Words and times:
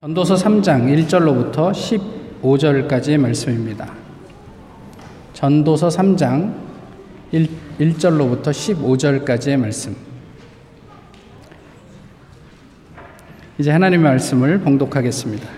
전도서 0.00 0.36
3장 0.36 1.08
1절로부터 1.08 1.72
15절까지의 2.40 3.18
말씀입니다. 3.18 3.92
전도서 5.32 5.88
3장 5.88 6.54
1, 7.32 7.48
1절로부터 7.80 8.44
15절까지의 8.44 9.56
말씀. 9.56 9.96
이제 13.58 13.72
하나님의 13.72 14.04
말씀을 14.04 14.60
봉독하겠습니다. 14.60 15.48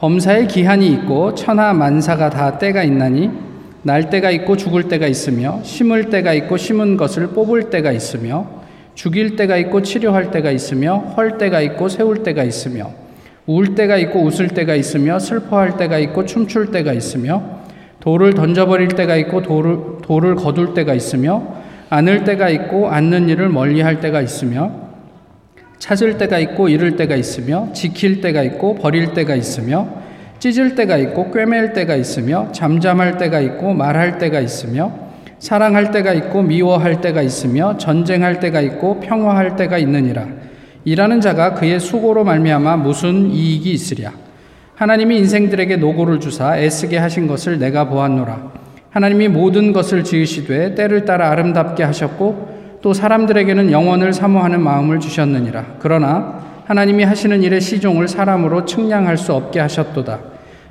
범사에 0.00 0.48
기한이 0.48 0.92
있고 0.92 1.34
천하 1.34 1.72
만사가 1.72 2.28
다 2.28 2.58
때가 2.58 2.82
있나니 2.82 3.30
날 3.84 4.10
때가 4.10 4.30
있고 4.32 4.58
죽을 4.58 4.86
때가 4.88 5.06
있으며 5.06 5.62
심을 5.62 6.10
때가 6.10 6.34
있고 6.34 6.58
심은 6.58 6.98
것을 6.98 7.28
뽑을 7.28 7.70
때가 7.70 7.92
있으며 7.92 8.46
죽일 8.94 9.34
때가 9.34 9.56
있고 9.56 9.80
치료할 9.80 10.30
때가 10.30 10.50
있으며 10.50 10.98
헐 11.16 11.38
때가 11.38 11.62
있고 11.62 11.88
세울 11.88 12.22
때가 12.22 12.44
있으며 12.44 13.05
울 13.46 13.74
때가 13.74 13.96
있고 13.98 14.22
웃을 14.22 14.48
때가 14.48 14.74
있으며 14.74 15.18
슬퍼할 15.18 15.76
때가 15.76 15.98
있고 15.98 16.24
춤출 16.24 16.72
때가 16.72 16.92
있으며 16.92 17.42
돌을 18.00 18.34
던져버릴 18.34 18.88
때가 18.88 19.16
있고 19.16 19.42
돌을, 19.42 19.78
돌을 20.02 20.34
거둘 20.34 20.74
때가 20.74 20.94
있으며 20.94 21.56
안을 21.88 22.24
때가 22.24 22.48
있고 22.50 22.88
앉는 22.88 23.28
일을 23.28 23.48
멀리 23.48 23.80
할 23.80 24.00
때가 24.00 24.20
있으며 24.20 24.72
찾을 25.78 26.18
때가 26.18 26.38
있고 26.38 26.68
잃을 26.68 26.96
때가 26.96 27.14
있으며 27.14 27.72
지킬 27.72 28.20
때가 28.20 28.42
있고 28.42 28.74
버릴 28.74 29.12
때가 29.12 29.36
있으며 29.36 29.88
찢을 30.38 30.74
때가 30.74 30.96
있고 30.96 31.30
꿰맬 31.30 31.72
때가 31.72 31.94
있으며 31.96 32.50
잠잠할 32.52 33.18
때가 33.18 33.40
있고 33.40 33.72
말할 33.74 34.18
때가 34.18 34.40
있으며 34.40 34.92
사랑할 35.38 35.90
때가 35.90 36.12
있고 36.14 36.42
미워할 36.42 37.00
때가 37.00 37.22
있으며 37.22 37.76
전쟁할 37.76 38.40
때가 38.40 38.60
있고 38.60 39.00
평화할 39.00 39.56
때가 39.56 39.78
있느니라 39.78 40.26
일하는 40.86 41.20
자가 41.20 41.54
그의 41.54 41.80
수고로 41.80 42.22
말미암아 42.22 42.76
무슨 42.76 43.32
이익이 43.32 43.72
있으랴? 43.72 44.12
하나님이 44.76 45.18
인생들에게 45.18 45.78
노고를 45.78 46.20
주사 46.20 46.56
애쓰게 46.56 46.96
하신 46.96 47.26
것을 47.26 47.58
내가 47.58 47.88
보았노라. 47.88 48.52
하나님이 48.90 49.26
모든 49.26 49.72
것을 49.72 50.04
지으시되 50.04 50.76
때를 50.76 51.04
따라 51.04 51.32
아름답게 51.32 51.82
하셨고 51.82 52.78
또 52.82 52.92
사람들에게는 52.92 53.72
영원을 53.72 54.12
사모하는 54.12 54.62
마음을 54.62 55.00
주셨느니라. 55.00 55.64
그러나 55.80 56.38
하나님이 56.66 57.02
하시는 57.02 57.42
일의 57.42 57.60
시종을 57.60 58.06
사람으로 58.06 58.64
측량할 58.64 59.18
수 59.18 59.32
없게 59.32 59.58
하셨도다. 59.58 60.20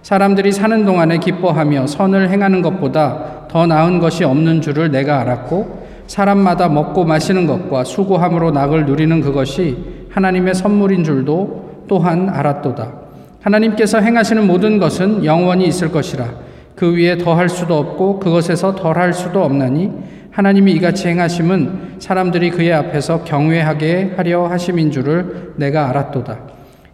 사람들이 0.01 0.53
사는 0.53 0.85
동안에 0.85 1.17
기뻐하며 1.17 1.87
선을 1.87 2.29
행하는 2.29 2.61
것보다 2.61 3.49
더 3.49 3.67
나은 3.67 3.99
것이 3.99 4.23
없는 4.23 4.61
줄을 4.61 4.91
내가 4.91 5.19
알았고 5.19 5.87
사람마다 6.07 6.69
먹고 6.69 7.03
마시는 7.03 7.47
것과 7.47 7.83
수고함으로 7.83 8.51
낙을 8.51 8.85
누리는 8.85 9.19
그것이 9.19 9.94
하나님의 10.15 10.55
선물인 10.55 11.03
줄도 11.03 11.83
또한 11.89 12.29
알았도다. 12.29 12.93
하나님께서 13.41 13.99
행하시는 13.99 14.47
모든 14.47 14.79
것은 14.79 15.25
영원히 15.25 15.67
있을 15.67 15.91
것이라. 15.91 16.33
그 16.73 16.95
위에 16.95 17.17
더할 17.17 17.49
수도 17.49 17.77
없고 17.77 18.19
그것에서 18.19 18.75
덜할 18.75 19.13
수도 19.13 19.43
없나니 19.43 19.91
하나님이 20.31 20.71
이같이 20.73 21.09
행하심은 21.09 21.97
사람들이 21.99 22.49
그의 22.51 22.73
앞에서 22.73 23.23
경외하게 23.25 24.13
하려 24.15 24.47
하심인 24.47 24.89
줄을 24.89 25.53
내가 25.57 25.89
알았도다. 25.89 26.39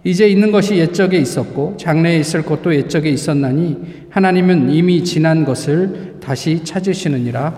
이제 0.04 0.28
있는 0.28 0.52
것이 0.52 0.78
옛적에 0.78 1.18
있었고 1.18 1.78
장래에 1.78 2.18
있을 2.18 2.42
것도 2.42 2.74
옛적에 2.74 3.10
있었나니 3.10 4.08
하나님은 4.10 4.72
이미 4.72 5.04
지난 5.04 5.46
것을 5.46 6.16
다시 6.20 6.64
찾으시느니라. 6.64 7.54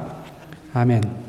아멘. 0.73 1.22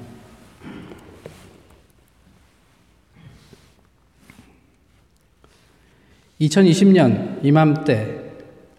2020년 6.44 7.38
이맘때 7.42 8.20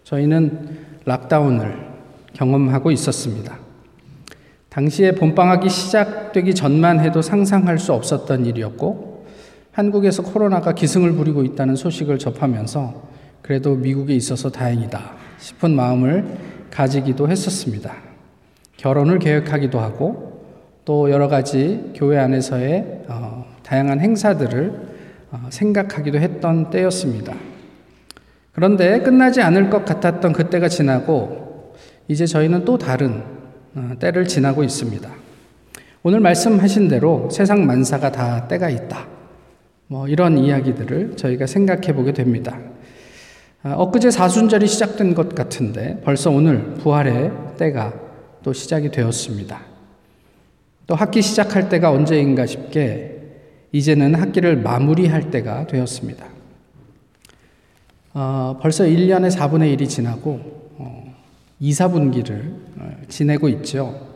저희는 0.04 0.76
락다운을 1.04 1.86
경험하고 2.32 2.90
있었습니다. 2.90 3.58
당시에 4.68 5.12
봄방학이 5.12 5.68
시작되기 5.68 6.54
전만 6.54 7.00
해도 7.00 7.22
상상할 7.22 7.78
수 7.78 7.92
없었던 7.92 8.44
일이었고, 8.44 9.24
한국에서 9.72 10.22
코로나가 10.22 10.72
기승을 10.72 11.12
부리고 11.12 11.44
있다는 11.44 11.76
소식을 11.76 12.18
접하면서 12.18 13.02
그래도 13.42 13.74
미국에 13.74 14.14
있어서 14.14 14.50
다행이다 14.50 15.12
싶은 15.38 15.74
마음을 15.74 16.26
가지기도 16.70 17.28
했었습니다. 17.28 17.94
결혼을 18.76 19.18
계획하기도 19.18 19.80
하고, 19.80 20.44
또 20.84 21.10
여러 21.10 21.26
가지 21.28 21.92
교회 21.94 22.18
안에서의 22.18 23.04
어, 23.08 23.44
다양한 23.62 24.00
행사들을 24.00 24.96
어, 25.32 25.46
생각하기도 25.50 26.18
했던 26.18 26.70
때였습니다. 26.70 27.34
그런데 28.56 29.00
끝나지 29.00 29.42
않을 29.42 29.68
것 29.68 29.84
같았던 29.84 30.32
그때가 30.32 30.68
지나고 30.70 31.74
이제 32.08 32.24
저희는 32.24 32.64
또 32.64 32.78
다른 32.78 33.22
어, 33.74 33.92
때를 34.00 34.26
지나고 34.26 34.64
있습니다. 34.64 35.08
오늘 36.02 36.20
말씀하신 36.20 36.88
대로 36.88 37.28
세상 37.30 37.66
만사가 37.66 38.12
다 38.12 38.48
때가 38.48 38.70
있다. 38.70 39.08
뭐 39.88 40.08
이런 40.08 40.38
이야기들을 40.38 41.16
저희가 41.16 41.46
생각해 41.46 41.92
보게 41.92 42.14
됩니다. 42.14 42.58
아, 43.62 43.74
엊그제 43.74 44.10
사순절이 44.10 44.66
시작된 44.66 45.14
것 45.14 45.34
같은데 45.34 46.00
벌써 46.02 46.30
오늘 46.30 46.74
부활의 46.76 47.32
때가 47.58 47.92
또 48.42 48.54
시작이 48.54 48.90
되었습니다. 48.90 49.60
또 50.86 50.94
학기 50.94 51.20
시작할 51.20 51.68
때가 51.68 51.90
언제인가 51.90 52.46
싶게 52.46 53.18
이제는 53.72 54.14
학기를 54.14 54.56
마무리할 54.56 55.30
때가 55.30 55.66
되었습니다. 55.66 56.35
어, 58.18 58.56
벌써 58.62 58.84
1년의 58.84 59.30
4분의 59.30 59.76
1이 59.76 59.90
지나고 59.90 60.40
어, 60.78 61.14
2, 61.60 61.70
4분기를 61.72 62.54
어, 62.78 62.90
지내고 63.08 63.46
있죠. 63.50 64.08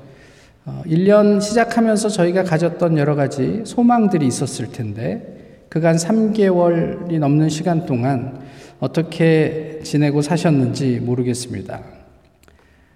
어, 0.65 0.83
1년 0.87 1.43
시작하면서 1.43 2.09
저희가 2.09 2.45
가졌던 2.45 2.97
여러 2.97 3.15
가지 3.15 3.61
소망들이 3.67 4.27
있었을 4.27 4.73
텐데 4.73 5.67
그간 5.69 5.97
3개월이 5.97 7.19
넘는 7.19 7.51
시간 7.51 7.85
동안 7.85 8.41
어떻게 8.79 9.81
지내고 9.83 10.23
사셨는지 10.23 11.01
모르겠습니다. 11.01 11.83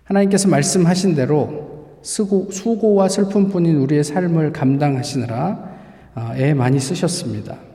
하나님께서 0.04 0.48
말씀하신 0.48 1.16
대로 1.16 1.98
수고, 2.00 2.50
수고와 2.50 3.10
슬픔뿐인 3.10 3.76
우리의 3.76 4.04
삶을 4.04 4.54
감당하시느라 4.54 5.74
아, 6.14 6.34
애 6.38 6.54
많이 6.54 6.80
쓰셨습니다. 6.80 7.73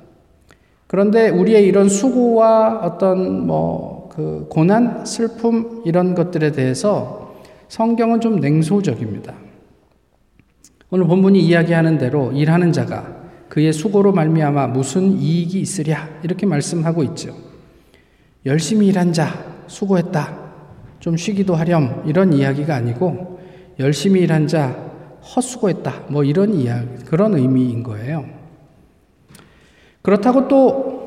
그런데 0.90 1.30
우리의 1.30 1.66
이런 1.66 1.88
수고와 1.88 2.82
어떤 2.84 3.48
뭐 3.48 4.00
그 4.20 4.48
고난, 4.50 5.06
슬픔 5.06 5.82
이런 5.86 6.14
것들에 6.14 6.52
대해서 6.52 7.36
성경은 7.70 8.20
좀 8.20 8.42
냉소적입니다. 8.42 9.34
오늘 10.90 11.08
본문이 11.08 11.40
이야기하는 11.40 11.98
대로 11.98 12.34
일하는 12.34 12.74
자가 12.74 13.16
그의 13.48 13.72
수고로 13.72 14.12
말미암아 14.12 14.68
무슨 14.68 15.14
이익이 15.14 15.62
있으랴 15.62 16.10
이렇게 16.24 16.46
말씀하고 16.46 17.04
있죠. 17.04 17.34
열심히 18.46 18.88
일한 18.88 19.14
자 19.14 19.46
수고했다. 19.68 20.38
좀 21.00 21.16
쉬기도 21.16 21.56
하렴 21.56 22.04
이런 22.06 22.34
이야기가 22.34 22.76
아니고 22.76 23.40
열심히 23.80 24.20
일한 24.20 24.48
자 24.48 24.76
헛수고했다. 25.22 26.08
뭐 26.10 26.26
이런 26.26 26.54
이야기, 26.54 27.06
그런 27.06 27.36
의미인 27.36 27.84
거예요. 27.84 28.39
그렇다고 30.02 30.48
또 30.48 31.00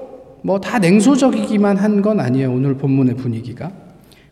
뭐 0.45 0.59
다 0.61 0.79
냉소적이기만 0.81 1.77
한 1.77 2.03
건 2.03 2.19
아니에요. 2.19 2.53
오늘 2.53 2.75
본문의 2.75 3.15
분위기가. 3.15 3.71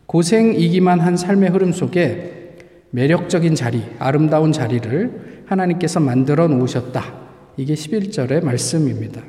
고생이기만 0.07 0.99
한 0.99 1.15
삶의 1.15 1.51
흐름 1.51 1.71
속에 1.71 2.57
매력적인 2.89 3.55
자리, 3.55 3.81
아름다운 3.97 4.51
자리를 4.51 5.43
하나님께서 5.45 6.01
만들어 6.01 6.49
놓으셨다. 6.49 7.01
이게 7.55 7.73
11절의 7.75 8.43
말씀입니다. 8.43 9.21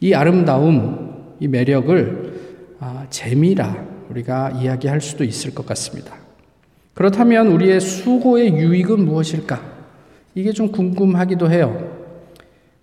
이 0.00 0.12
아름다움, 0.12 1.34
이 1.40 1.48
매력을 1.48 2.32
아, 2.80 3.06
재미라 3.08 3.86
우리가 4.10 4.50
이야기할 4.60 5.00
수도 5.00 5.24
있을 5.24 5.54
것 5.54 5.64
같습니다. 5.64 6.14
그렇다면 6.92 7.46
우리의 7.48 7.80
수고의 7.80 8.54
유익은 8.56 9.06
무엇일까? 9.06 9.58
이게 10.34 10.52
좀 10.52 10.70
궁금하기도 10.70 11.50
해요. 11.50 11.99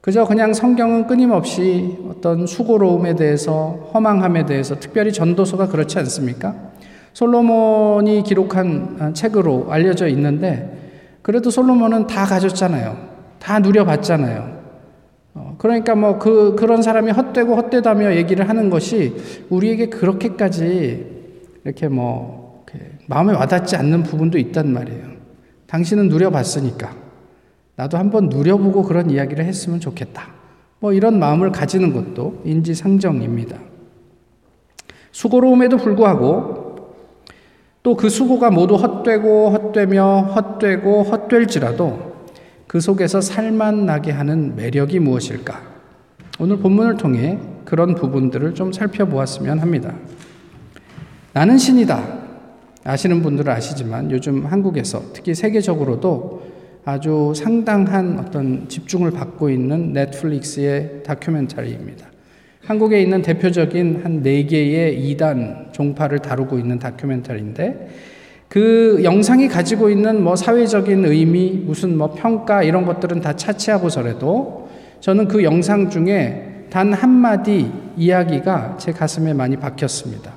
그저 0.08 0.24
그냥 0.24 0.54
성경은 0.54 1.06
끊임없이 1.06 1.98
어떤 2.10 2.48
수고로움에 2.48 3.18
대해서 3.18 3.92
허망함에 3.94 4.46
대해서 4.46 4.80
특별히 4.80 5.12
전도서가 5.12 5.68
그렇지 5.68 6.00
않습니까? 6.00 6.56
솔로몬이 7.12 8.24
기록한 8.24 9.14
책으로 9.14 9.68
알려져 9.70 10.08
있는데 10.08 10.94
그래도 11.22 11.50
솔로몬은 11.50 12.08
다 12.08 12.24
가졌잖아요. 12.24 12.98
다 13.40 13.60
누려봤잖아요. 13.60 14.60
어, 15.34 15.56
그러니까 15.58 15.94
뭐 15.94 16.18
그, 16.18 16.56
그런 16.56 16.82
사람이 16.82 17.12
헛되고 17.12 17.58
헛되다며 17.58 18.16
얘기를 18.16 18.48
하는 18.48 18.70
것이 18.70 19.14
우리에게 19.50 19.88
그렇게까지 19.88 21.06
이렇게 21.66 21.90
뭐 21.90 22.64
마음에 23.08 23.34
와닿지 23.34 23.76
않는 23.76 24.04
부분도 24.04 24.38
있단 24.38 24.72
말이에요. 24.72 25.04
당신은 25.66 26.08
누려봤으니까. 26.08 27.07
나도 27.78 27.98
한번 27.98 28.28
누려보고 28.30 28.84
그런 28.84 29.10
이야기를 29.10 29.46
했으면 29.46 29.80
좋겠다. 29.80 30.24
뭐 30.80 30.94
이런 30.94 31.20
마음을 31.20 31.52
가지는 31.52 31.94
것도 31.94 32.42
인지상정입니다. 32.44 33.58
수고로움에도 35.12 35.78
불구하고 35.78 36.66
또 37.84 37.96
그 37.96 38.10
수고가 38.10 38.50
모두 38.50 38.76
헛되고 38.76 39.50
헛되며 39.52 40.34
헛되고 40.36 41.04
헛될지라도 41.04 42.16
그 42.68 42.82
속에서 42.82 43.22
살만 43.22 43.86
나게 43.86 44.12
하는 44.12 44.58
매력이 44.58 45.00
무엇일까? 45.00 45.62
오늘 46.40 46.58
본문을 46.58 46.98
통해 46.98 47.40
그런 47.64 47.96
부분들을 47.96 48.56
좀 48.56 48.74
살펴보았으면 48.74 49.60
합니다. 49.60 49.94
나는 51.32 51.58
신이다. 51.58 52.04
아시는 52.84 53.22
분들은 53.22 53.54
아시지만 53.54 54.12
요즘 54.12 54.46
한국에서 54.46 55.02
특히 55.14 55.34
세계적으로도 55.34 56.47
아주 56.88 57.34
상당한 57.36 58.18
어떤 58.18 58.70
집중을 58.70 59.12
받고 59.12 59.50
있는 59.50 59.92
넷플릭스의 59.92 61.04
다큐멘터리입니다. 61.06 62.08
한국에 62.64 63.02
있는 63.02 63.22
대표적인 63.22 64.00
한네 64.06 64.46
개의 64.46 64.98
이단 64.98 65.74
종파를 65.74 66.20
다루고 66.20 66.58
있는 66.58 66.80
다큐멘터리인데 66.80 67.90
그 68.48 69.02
영상이 69.04 69.50
가지고 69.50 69.90
있는 69.90 70.24
뭐 70.24 70.38
사회적인 70.38 71.04
의미, 71.04 71.62
무슨 71.66 71.98
뭐 71.98 72.16
평가 72.16 72.64
이런 72.64 72.86
것들은 72.86 73.20
다 73.20 73.36
차치하고서라도 73.36 74.70
저는 75.02 75.28
그 75.28 75.44
영상 75.44 75.90
중에 75.90 76.68
단 76.70 76.94
한마디 76.94 77.70
이야기가 77.98 78.78
제 78.80 78.94
가슴에 78.94 79.34
많이 79.34 79.58
박혔습니다. 79.58 80.32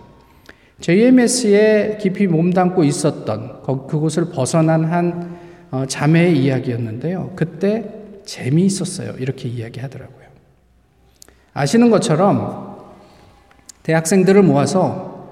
JMS에 0.81 1.99
깊이 2.01 2.27
몸담고 2.27 2.83
있었던 2.83 3.63
그곳을 3.87 4.31
벗어난 4.33 4.85
한 4.87 5.39
어, 5.39 5.40
자매의 5.89 6.39
이야기였는데요. 6.39 7.33
그때 7.37 7.85
재미있었어요. 8.25 9.15
이렇게 9.19 9.49
이야기하더라고요. 9.49 10.27
아시는 11.53 11.91
것처럼 11.91 12.79
대학생들을 13.83 14.43
모아서 14.43 15.29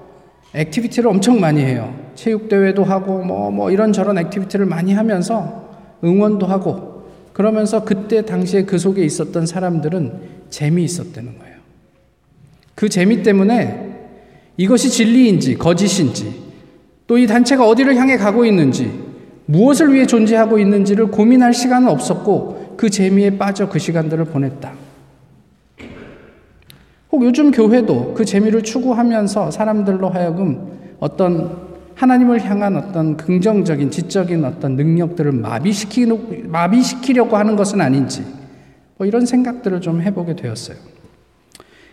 activity를 0.53 1.09
엄청 1.09 1.39
많이 1.39 1.61
해요. 1.61 1.93
체육대회도 2.15 2.83
하고 2.83 3.23
뭐, 3.23 3.51
뭐 3.51 3.71
이런저런 3.71 4.17
activity를 4.17 4.65
많이 4.65 4.93
하면서 4.93 5.69
응원도 6.03 6.45
하고 6.45 7.09
그러면서 7.33 7.85
그때 7.85 8.25
당시에 8.25 8.63
그 8.63 8.77
속에 8.77 9.03
있었던 9.03 9.45
사람들은 9.45 10.21
재미있었다는 10.49 11.39
거예요. 11.39 11.55
그 12.75 12.89
재미 12.89 13.23
때문에 13.23 13.89
이것이 14.57 14.89
진리인지 14.89 15.57
거짓인지 15.57 16.49
또 17.07 17.17
이 17.17 17.25
단체가 17.27 17.67
어디를 17.67 17.95
향해 17.95 18.17
가고 18.17 18.45
있는지 18.45 19.08
무엇을 19.49 19.91
위해 19.91 20.05
존재하고 20.05 20.59
있는지를 20.59 21.07
고민할 21.07 21.55
시간은 21.55 21.87
없었고 21.87 22.75
그 22.77 22.87
재미에 22.87 23.35
빠져 23.35 23.67
그 23.67 23.79
시간들을 23.79 24.25
보냈다. 24.25 24.73
혹 27.11 27.23
요즘 27.23 27.49
교회도 27.49 28.13
그 28.13 28.25
재미를 28.25 28.61
추구하면서 28.61 29.49
사람들로 29.49 30.09
하여금 30.09 30.95
어떤 30.99 31.67
하나님을 31.95 32.45
향한 32.45 32.77
어떤 32.77 33.17
긍정적인 33.17 33.89
지적인 33.89 34.45
어떤 34.45 34.75
능력들을 34.75 35.31
마비시키, 35.31 36.05
마비시키려고 36.45 37.35
하는 37.35 37.55
것은 37.55 37.81
아닌지 37.81 38.23
뭐 38.97 39.07
이런 39.07 39.25
생각들을 39.25 39.81
좀 39.81 40.03
해보게 40.03 40.35
되었어요. 40.35 40.77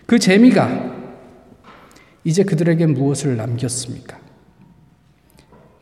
그 0.05 0.19
재미가 0.19 0.93
이제 2.23 2.44
그들에게 2.44 2.85
무엇을 2.85 3.38
남겼습니까? 3.38 4.25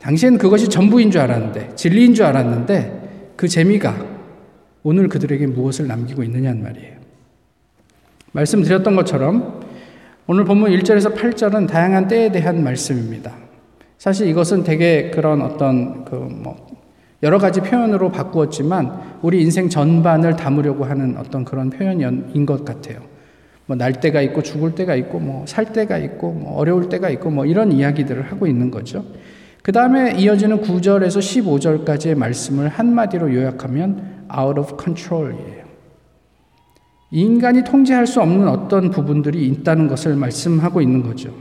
당시엔 0.05 0.37
그것이 0.37 0.69
전부인 0.69 1.11
줄 1.11 1.23
알았는데, 1.23 1.77
진리인 1.77 2.13
줄 2.13 2.27
알았는데, 2.27 3.33
그 3.37 3.49
재미가 3.49 3.97
오늘 4.83 5.09
그들에게 5.09 5.47
무엇을 5.47 5.87
남기고 5.87 6.23
있느냐는 6.25 6.63
말이에요. 6.63 6.93
말씀드렸던 8.33 8.97
것처럼 8.97 9.63
오늘 10.27 10.45
본문 10.45 10.73
1절에서 10.73 11.15
8절은 11.15 11.69
다양한 11.69 12.07
때에 12.09 12.31
대한 12.31 12.63
말씀입니다. 12.63 13.33
사실 13.97 14.29
이것은 14.29 14.63
되게 14.63 15.11
그런 15.11 15.41
어떤 15.41 16.05
그 16.05 16.17
뭐 16.17 16.75
여러 17.23 17.39
가지 17.39 17.63
표현으로 17.63 18.13
바꾸었지만 18.13 19.19
우리 19.23 19.41
인생 19.41 19.71
전반을 19.71 20.37
담으려고 20.37 20.85
하는 20.85 21.17
어떤 21.17 21.47
그런 21.47 21.71
표현인 21.71 22.45
것 22.45 22.67
같아요. 22.67 22.99
뭐 23.65 23.79
날 23.79 23.95
때가 23.95 24.21
있고 24.21 24.43
죽을 24.43 24.75
때가 24.75 24.95
있고 24.97 25.19
뭐 25.19 25.47
살 25.47 25.73
때가 25.73 25.97
있고 25.97 26.33
뭐 26.33 26.59
어려울 26.59 26.91
때가 26.91 27.09
있고 27.09 27.31
뭐 27.31 27.47
이런 27.47 27.73
이야기들을 27.73 28.31
하고 28.31 28.47
있는 28.47 28.71
거죠. 28.71 29.03
그 29.65 29.73
다음에 29.73 30.13
이어지는 30.19 30.61
9절에서 30.61 31.21
15절까지의 31.87 32.19
말씀을 32.19 32.69
한마디로 32.69 33.35
요약하면 33.35 34.27
out 34.31 34.61
of 34.61 34.77
control이에요. 34.79 35.65
인간이 37.11 37.65
통제할 37.65 38.07
수 38.07 38.21
없는 38.21 38.47
어떤 38.47 38.91
부분들이 38.91 39.47
있다는 39.47 39.89
것을 39.89 40.17
말씀하고 40.17 40.83
있는 40.83 41.03
거죠. 41.03 41.33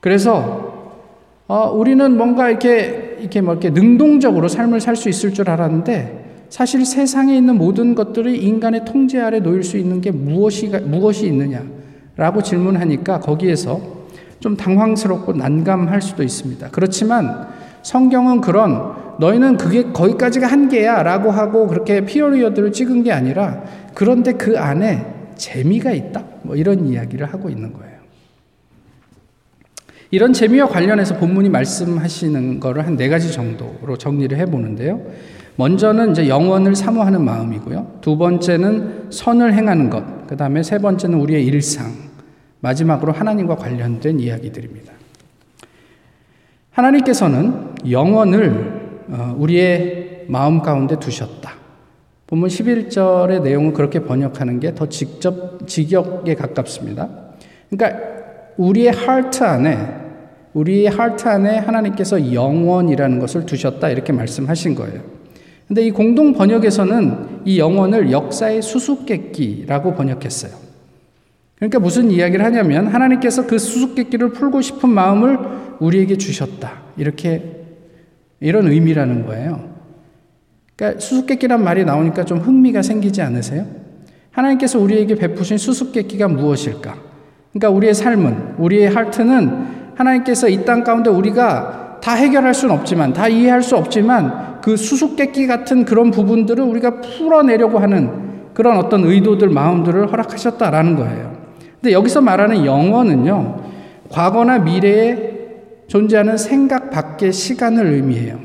그래서 0.00 0.98
어, 1.46 1.70
우리는 1.70 2.16
뭔가 2.16 2.48
이렇게 2.50 3.18
이렇게 3.20 3.40
뭐 3.40 3.54
이렇게 3.54 3.70
능동적으로 3.70 4.48
삶을 4.48 4.80
살 4.80 4.96
수 4.96 5.08
있을 5.08 5.32
줄 5.32 5.48
알았는데 5.48 6.46
사실 6.48 6.84
세상에 6.84 7.36
있는 7.36 7.56
모든 7.56 7.94
것들이 7.94 8.36
인간의 8.36 8.84
통제 8.84 9.20
아래 9.20 9.38
놓일 9.38 9.62
수 9.62 9.78
있는 9.78 10.00
게 10.00 10.10
무엇이, 10.10 10.70
무엇이 10.70 11.28
있느냐라고 11.28 12.42
질문하니까 12.42 13.20
거기에서 13.20 14.03
좀 14.44 14.58
당황스럽고 14.58 15.32
난감할 15.32 16.02
수도 16.02 16.22
있습니다. 16.22 16.68
그렇지만 16.70 17.48
성경은 17.80 18.42
그런 18.42 18.92
너희는 19.18 19.56
그게 19.56 19.84
거기까지가 19.84 20.46
한계야 20.46 21.02
라고 21.02 21.30
하고 21.30 21.66
그렇게 21.66 22.04
피어리어드를 22.04 22.70
찍은 22.70 23.04
게 23.04 23.12
아니라 23.12 23.62
그런데 23.94 24.32
그 24.32 24.58
안에 24.58 25.30
재미가 25.36 25.92
있다. 25.92 26.22
뭐 26.42 26.56
이런 26.56 26.84
이야기를 26.84 27.26
하고 27.32 27.48
있는 27.48 27.72
거예요. 27.72 27.94
이런 30.10 30.34
재미와 30.34 30.68
관련해서 30.68 31.16
본문이 31.16 31.48
말씀하시는 31.48 32.60
거를 32.60 32.86
한 32.86 32.98
네 32.98 33.08
가지 33.08 33.32
정도로 33.32 33.96
정리를 33.96 34.36
해 34.36 34.44
보는데요. 34.44 35.00
먼저는 35.56 36.10
이제 36.10 36.28
영원을 36.28 36.76
사모하는 36.76 37.24
마음이고요. 37.24 38.00
두 38.02 38.18
번째는 38.18 39.06
선을 39.08 39.54
행하는 39.54 39.88
것. 39.88 40.26
그 40.26 40.36
다음에 40.36 40.62
세 40.62 40.76
번째는 40.76 41.18
우리의 41.18 41.46
일상. 41.46 42.12
마지막으로 42.64 43.12
하나님과 43.12 43.56
관련된 43.56 44.18
이야기들입니다. 44.20 44.92
하나님께서는 46.70 47.74
영원을 47.90 49.04
어, 49.10 49.34
우리의 49.38 50.24
마음 50.28 50.62
가운데 50.62 50.98
두셨다. 50.98 51.52
본문 52.26 52.48
11절의 52.48 53.42
내용을 53.42 53.74
그렇게 53.74 54.00
번역하는 54.00 54.60
게 54.60 54.74
더 54.74 54.88
직접, 54.88 55.68
직역에 55.68 56.34
가깝습니다. 56.34 57.10
그러니까 57.68 58.00
우리의 58.56 58.92
하트 58.92 59.44
안에, 59.44 59.76
우리의 60.54 60.86
하트 60.86 61.28
안에 61.28 61.58
하나님께서 61.58 62.32
영원이라는 62.32 63.18
것을 63.18 63.44
두셨다. 63.44 63.90
이렇게 63.90 64.12
말씀하신 64.14 64.74
거예요. 64.74 65.02
근데 65.68 65.82
이 65.82 65.90
공동 65.90 66.32
번역에서는 66.32 67.42
이 67.44 67.58
영혼을 67.58 68.10
역사의 68.10 68.62
수수께끼라고 68.62 69.94
번역했어요. 69.94 70.63
그러니까 71.56 71.78
무슨 71.78 72.10
이야기를 72.10 72.44
하냐면 72.44 72.88
하나님께서 72.88 73.46
그 73.46 73.58
수수께끼를 73.58 74.30
풀고 74.30 74.60
싶은 74.60 74.88
마음을 74.88 75.38
우리에게 75.80 76.16
주셨다. 76.18 76.72
이렇게 76.96 77.64
이런 78.40 78.66
의미라는 78.68 79.26
거예요. 79.26 79.74
그러니까 80.76 81.00
수수께끼란 81.00 81.62
말이 81.62 81.84
나오니까 81.84 82.24
좀 82.24 82.38
흥미가 82.38 82.82
생기지 82.82 83.22
않으세요? 83.22 83.66
하나님께서 84.32 84.78
우리에게 84.80 85.14
베푸신 85.14 85.56
수수께끼가 85.58 86.28
무엇일까? 86.28 86.96
그러니까 87.52 87.70
우리의 87.70 87.94
삶은 87.94 88.54
우리의 88.58 88.90
하트는 88.90 89.66
하나님께서 89.94 90.48
이 90.48 90.64
땅 90.64 90.82
가운데 90.82 91.08
우리가 91.08 92.00
다 92.02 92.14
해결할 92.14 92.52
수는 92.52 92.74
없지만 92.74 93.12
다 93.12 93.28
이해할 93.28 93.62
수 93.62 93.76
없지만 93.76 94.60
그 94.60 94.76
수수께끼 94.76 95.46
같은 95.46 95.84
그런 95.84 96.10
부분들을 96.10 96.62
우리가 96.64 97.00
풀어내려고 97.00 97.78
하는 97.78 98.52
그런 98.54 98.76
어떤 98.76 99.04
의도들, 99.04 99.48
마음들을 99.48 100.10
허락하셨다라는 100.10 100.96
거예요. 100.96 101.33
근데 101.84 101.92
여기서 101.92 102.22
말하는 102.22 102.64
영원은요, 102.64 103.56
과거나 104.08 104.60
미래에 104.60 105.34
존재하는 105.86 106.38
생각 106.38 106.88
밖의 106.90 107.30
시간을 107.30 107.84
의미해요. 107.84 108.38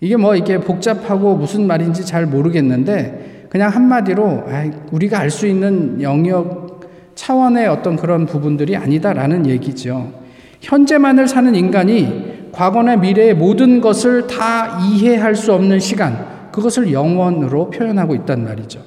이게 0.00 0.16
뭐 0.16 0.36
이게 0.36 0.58
복잡하고 0.58 1.34
무슨 1.34 1.66
말인지 1.66 2.06
잘 2.06 2.24
모르겠는데 2.24 3.46
그냥 3.50 3.68
한마디로 3.70 4.44
우리가 4.92 5.18
알 5.18 5.28
수 5.28 5.48
있는 5.48 6.00
영역 6.02 6.88
차원의 7.16 7.66
어떤 7.66 7.96
그런 7.96 8.26
부분들이 8.26 8.76
아니다라는 8.76 9.48
얘기죠. 9.48 10.12
현재만을 10.60 11.26
사는 11.26 11.52
인간이 11.56 12.50
과거나 12.52 12.94
미래의 12.94 13.34
모든 13.34 13.80
것을 13.80 14.28
다 14.28 14.78
이해할 14.84 15.34
수 15.34 15.52
없는 15.52 15.80
시간, 15.80 16.26
그것을 16.52 16.92
영원으로 16.92 17.70
표현하고 17.70 18.14
있단 18.14 18.44
말이죠. 18.44 18.80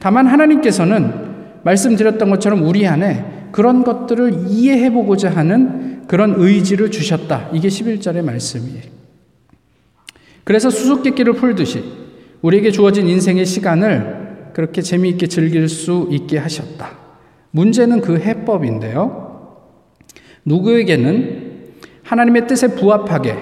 다만 0.00 0.26
하나님께서는 0.26 1.23
말씀드렸던 1.64 2.30
것처럼 2.30 2.62
우리 2.62 2.86
안에 2.86 3.48
그런 3.52 3.84
것들을 3.84 4.46
이해해 4.48 4.90
보고자 4.92 5.30
하는 5.30 6.06
그런 6.06 6.34
의지를 6.36 6.90
주셨다. 6.90 7.50
이게 7.52 7.68
11절의 7.68 8.22
말씀이에요. 8.22 8.82
그래서 10.44 10.70
수수께끼를 10.70 11.34
풀듯이 11.34 11.82
우리에게 12.42 12.70
주어진 12.70 13.08
인생의 13.08 13.46
시간을 13.46 14.50
그렇게 14.52 14.82
재미있게 14.82 15.26
즐길 15.26 15.68
수 15.68 16.08
있게 16.10 16.38
하셨다. 16.38 16.90
문제는 17.50 18.02
그 18.02 18.18
해법인데요. 18.18 19.24
누구에게는 20.44 21.54
하나님의 22.02 22.46
뜻에 22.46 22.68
부합하게 22.68 23.36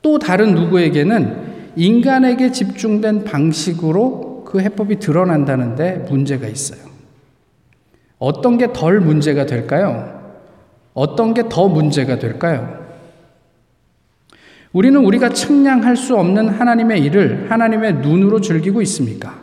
또 0.00 0.18
다른 0.18 0.54
누구에게는 0.54 1.48
인간에게 1.76 2.50
집중된 2.50 3.24
방식으로 3.24 4.44
그 4.46 4.60
해법이 4.60 4.98
드러난다는데 4.98 6.06
문제가 6.08 6.48
있어요. 6.48 6.80
어떤 8.18 8.58
게 8.58 8.72
덜 8.72 9.00
문제가 9.00 9.46
될까요? 9.46 10.16
어떤 10.94 11.34
게 11.34 11.44
더 11.48 11.68
문제가 11.68 12.18
될까요? 12.18 12.76
우리는 14.72 14.98
우리가 15.02 15.30
측량할 15.30 15.96
수 15.96 16.16
없는 16.16 16.48
하나님의 16.48 17.02
일을 17.04 17.50
하나님의 17.50 17.94
눈으로 17.94 18.40
즐기고 18.40 18.82
있습니까? 18.82 19.38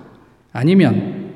아니면 0.54 1.34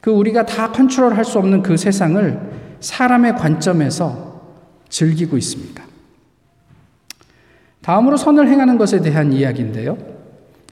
그 0.00 0.10
우리가 0.10 0.44
다 0.46 0.72
컨트롤 0.72 1.14
할 1.14 1.24
수 1.24 1.38
없는 1.38 1.62
그 1.62 1.76
세상을 1.76 2.40
사람의 2.80 3.36
관점에서 3.36 4.40
즐기고 4.88 5.36
있습니까? 5.38 5.84
다음으로 7.82 8.16
선을 8.16 8.48
행하는 8.48 8.78
것에 8.78 9.00
대한 9.00 9.32
이야기인데요. 9.32 9.96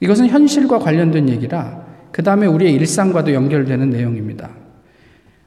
이것은 0.01 0.27
현실과 0.27 0.79
관련된 0.79 1.29
얘기라 1.29 1.81
그 2.11 2.23
다음에 2.23 2.47
우리의 2.47 2.73
일상과도 2.73 3.33
연결되는 3.33 3.89
내용입니다. 3.89 4.49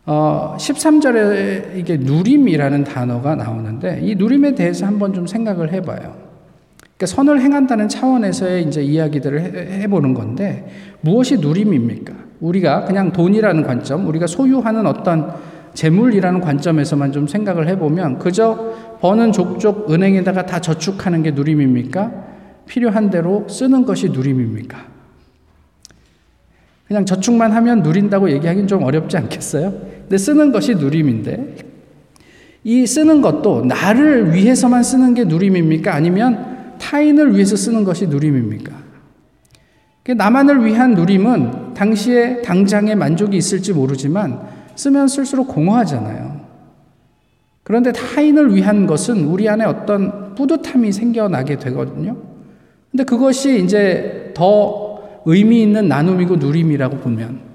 어, 0.06 0.56
13절에 0.58 1.76
이게 1.76 1.96
누림이라는 1.96 2.84
단어가 2.84 3.34
나오는데 3.34 4.00
이 4.02 4.14
누림에 4.14 4.54
대해서 4.54 4.87
한번 4.87 5.14
좀 5.14 5.26
생각을 5.26 5.73
해봐요. 5.73 6.25
그러니까 6.96 7.06
선을 7.06 7.40
행한다는 7.40 7.88
차원에서의 7.88 8.64
이제 8.64 8.82
이야기들을 8.82 9.40
해, 9.80 9.87
보는 9.88 10.14
건데 10.14 10.68
무엇이 11.00 11.38
누림입니까? 11.38 12.12
우리가 12.40 12.84
그냥 12.84 13.12
돈이라는 13.12 13.62
관점, 13.64 14.06
우리가 14.06 14.26
소유하는 14.26 14.87
어떤 14.87 15.34
재물이라는 15.73 16.40
관점에서만 16.40 17.11
좀 17.11 17.26
생각을 17.26 17.66
해보면 17.68 18.18
그저 18.18 18.75
버는 19.00 19.32
족족 19.32 19.90
은행에다가 19.90 20.46
다 20.46 20.61
저축하는 20.61 21.23
게 21.23 21.32
누림입니까? 21.32 22.12
필요한 22.66 23.11
대로 23.11 23.46
쓰는 23.49 23.84
것이 23.84 24.11
누림입니까? 24.11 24.94
그냥 26.87 27.06
저축만 27.06 27.52
하면 27.52 27.82
누린다고 27.82 28.30
얘기하기는 28.30 28.68
좀 28.68 28.82
어렵지 28.82 29.16
않겠어요? 29.16 29.94
근데 30.04 30.18
쓰는 30.18 30.52
것이 30.52 30.75
누림인데 30.75 31.56
이 32.64 32.87
쓰는 32.87 33.20
것도 33.20 33.64
나를 33.64 34.34
위해서만 34.34 34.82
쓰는 34.82 35.14
게 35.14 35.25
누림입니까? 35.25 35.94
아니면 35.94 36.76
타인을 36.78 37.34
위해서 37.34 37.56
쓰는 37.56 37.84
것이 37.84 38.06
누림입니까? 38.06 38.73
나만을 40.16 40.64
위한 40.64 40.94
누림은 40.94 41.75
당시에 41.75 42.42
당장의 42.42 42.94
만족이 42.94 43.37
있을지 43.37 43.73
모르지만 43.73 44.40
쓰면 44.75 45.08
쓸수록 45.08 45.49
공허하잖아요. 45.49 46.44
그런데 47.62 47.92
타인을 47.92 48.54
위한 48.54 48.87
것은 48.87 49.25
우리 49.25 49.49
안에 49.49 49.64
어떤 49.64 50.34
뿌듯함이 50.34 50.92
생겨나게 50.92 51.58
되거든요. 51.58 52.16
근데 52.90 53.04
그것이 53.04 53.62
이제 53.64 54.32
더 54.34 55.00
의미 55.25 55.62
있는 55.62 55.88
나눔이고 55.88 56.37
누림이라고 56.37 56.99
보면 56.99 57.53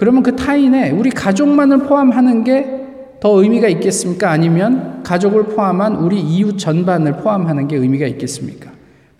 그러면 0.00 0.22
그 0.22 0.34
타인에 0.34 0.90
우리 0.90 1.10
가족만을 1.10 1.80
포함하는 1.80 2.44
게 2.44 2.80
더 3.20 3.42
의미가 3.42 3.68
있겠습니까? 3.68 4.30
아니면 4.30 5.02
가족을 5.02 5.44
포함한 5.44 5.96
우리 5.96 6.18
이웃 6.20 6.58
전반을 6.58 7.18
포함하는 7.18 7.68
게 7.68 7.76
의미가 7.76 8.06
있겠습니까? 8.06 8.70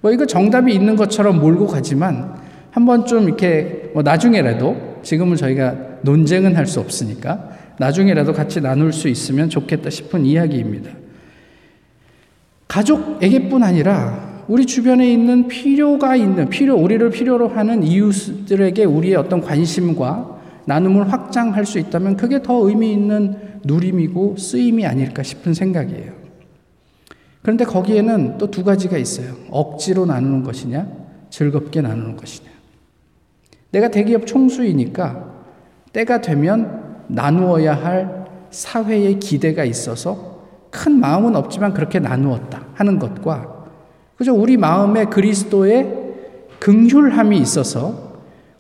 뭐 0.01 0.11
이거 0.11 0.25
정답이 0.25 0.75
있는 0.75 0.97
것처럼 0.97 1.39
몰고 1.39 1.67
가지만 1.67 2.35
한번 2.71 3.05
좀 3.05 3.25
이렇게 3.25 3.91
뭐 3.93 4.03
나중에라도 4.03 5.01
지금은 5.03 5.37
저희가 5.37 5.77
논쟁은 6.03 6.57
할 6.57 6.67
수 6.67 6.81
없으니까 6.81 7.51
나중에라도 7.79 8.33
같이 8.33 8.61
나눌 8.63 8.93
수 8.93 9.09
있으면 9.09 9.51
좋겠다 9.51 9.91
싶은 9.91 10.25
이야기입니다. 10.25 10.91
가족에게뿐 12.69 13.63
아니라 13.63 14.45
우리 14.49 14.65
주변에 14.65 15.13
있는 15.13 15.47
필요가 15.47 16.17
있는 16.17 16.49
필요 16.49 16.77
우리를 16.77 17.11
필요로 17.11 17.49
하는 17.49 17.83
이웃들에게 17.83 18.85
우리의 18.85 19.17
어떤 19.17 19.43
관심과 19.43 20.40
나눔을 20.67 21.13
확장할 21.13 21.67
수 21.67 21.79
있다면 21.79 22.17
그게 22.17 22.43
더 22.43 22.69
의미 22.69 22.93
있는 22.93 23.61
누림이고 23.65 24.37
쓰임이 24.37 24.87
아닐까 24.87 25.23
싶은 25.23 25.55
생각이에요. 25.55 26.13
그런데 27.43 27.65
거기에는 27.65 28.39
또 28.39 28.51
두 28.51 28.65
가지가 28.65 28.99
있어요. 28.99 29.35
억지로 29.51 30.07
나누는 30.07 30.45
것이냐, 30.45 30.87
즐겁게 31.31 31.81
나누는 31.81 32.17
것이냐. 32.17 32.51
내가 33.71 33.89
대기업 33.89 34.27
총수이니까 34.27 35.31
때가 35.93 36.21
되면 36.21 37.05
나누어야 37.09 37.75
할 37.75 38.27
사회의 38.51 39.19
기대가 39.19 39.65
있어서 39.65 40.41
큰 40.71 40.99
마음은 41.01 41.37
없지만 41.37 41.73
그렇게 41.73 41.99
나누었다 41.99 42.67
하는 42.75 42.99
것과 42.99 43.67
그저 44.17 44.33
우리 44.33 44.57
마음에 44.57 45.07
그리스도의 45.07 45.97
긍휼함이 46.59 47.39
있어서 47.39 48.10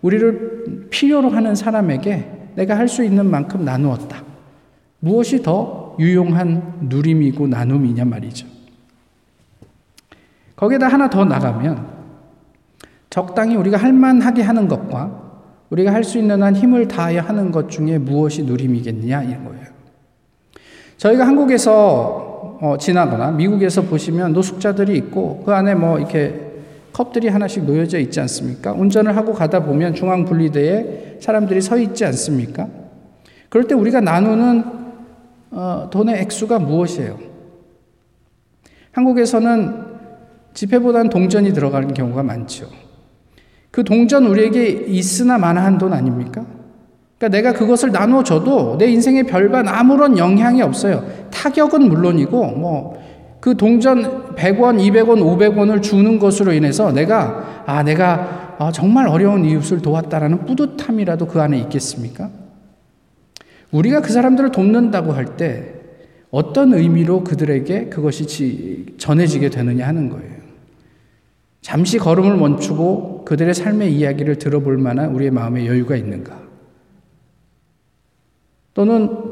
우리를 0.03 0.89
필요로 0.91 1.31
하는 1.31 1.55
사람에게 1.55 2.51
내가 2.57 2.77
할 2.77 2.89
수 2.89 3.05
있는 3.05 3.31
만큼 3.31 3.65
나누었다. 3.65 4.23
무엇이 5.01 5.43
더 5.43 5.97
유용한 5.99 6.79
누림이고 6.89 7.47
나눔이냐 7.47 8.05
말이죠. 8.05 8.47
거기에다 10.57 10.89
하나 10.89 11.09
더 11.09 11.25
나가면 11.25 11.87
적당히 13.09 13.57
우리가 13.57 13.77
할 13.77 13.93
만하게 13.93 14.43
하는 14.43 14.69
것과 14.69 15.31
우리가 15.71 15.93
할 15.93 16.05
수 16.05 16.19
있는 16.19 16.43
한 16.43 16.55
힘을 16.55 16.89
다하여 16.89 17.21
하는 17.21 17.51
것 17.51 17.71
중에 17.71 17.99
무엇이 17.99 18.43
누림이겠느냐 18.43 19.23
이런 19.23 19.45
거예요. 19.45 19.65
저희가 20.97 21.27
한국에서 21.27 22.59
어, 22.61 22.77
지나거나 22.79 23.31
미국에서 23.31 23.83
보시면 23.83 24.33
노숙자들이 24.33 24.97
있고 24.99 25.43
그 25.47 25.55
안에 25.55 25.75
뭐 25.75 25.99
이렇게 25.99 26.50
컵들이 26.93 27.29
하나씩 27.29 27.65
놓여져 27.65 27.99
있지 27.99 28.21
않습니까? 28.21 28.73
운전을 28.73 29.17
하고 29.17 29.33
가다 29.33 29.65
보면 29.65 29.95
중앙 29.95 30.25
분리대에 30.25 31.19
사람들이 31.21 31.61
서 31.61 31.79
있지 31.79 32.05
않습니까? 32.05 32.69
그럴 33.49 33.67
때 33.67 33.75
우리가 33.75 34.01
나누는 34.01 34.65
어, 35.53 35.89
돈의 35.91 36.21
액수가 36.21 36.59
무엇이에요? 36.61 37.19
한국에서는 38.93 39.91
지폐보다는 40.55 41.11
동전이 41.11 41.53
들어가는 41.53 41.95
경우가 41.95 42.23
많죠. 42.23 42.69
그 43.71 43.85
동전 43.85 44.27
우리에게 44.27 44.69
있으나 44.69 45.39
마나한 45.39 45.79
돈 45.79 45.93
아닙니까? 45.93 46.45
그러니까 47.19 47.29
내가 47.37 47.53
그것을 47.53 47.93
나눠 47.93 48.25
줘도 48.25 48.79
내 48.79 48.87
인생에 48.87 49.25
별반 49.25 49.69
아무런 49.69 50.19
영향이 50.19 50.63
없어요. 50.63 51.05
타격은 51.31 51.83
물론이고, 51.89 52.47
뭐, 52.53 52.99
그 53.41 53.57
동전 53.57 54.35
100원, 54.35 54.79
200원, 54.79 55.23
500원을 55.23 55.83
주는 55.83 56.19
것으로 56.19 56.53
인해서 56.53 56.93
내가, 56.93 57.65
아, 57.67 57.83
내가 57.83 58.57
아, 58.59 58.71
정말 58.71 59.09
어려운 59.09 59.45
이웃을 59.45 59.81
도왔다라는 59.81 60.45
뿌듯함이라도 60.45 61.27
그 61.27 61.41
안에 61.41 61.59
있겠습니까? 61.61 62.31
우리가 63.71 64.03
그 64.03 64.13
사람들을 64.13 64.53
돕는다고 64.53 65.13
할 65.13 65.37
때 65.37 65.81
어떤 66.31 66.75
의미로 66.75 67.25
그들에게 67.25 67.87
그것이 67.87 68.95
전해지게 68.99 69.51
되느냐 69.51 69.87
하는 69.87 70.11
거예요. 70.11 70.41
잠시 71.61 71.99
걸음을 71.99 72.37
멈추고 72.37 73.25
그들의 73.25 73.53
삶의 73.53 73.95
이야기를 73.95 74.37
들어볼 74.37 74.79
만한 74.79 75.15
우리의 75.15 75.31
마음의 75.31 75.67
여유가 75.67 75.97
있는가? 75.97 76.41
또는 78.75 79.30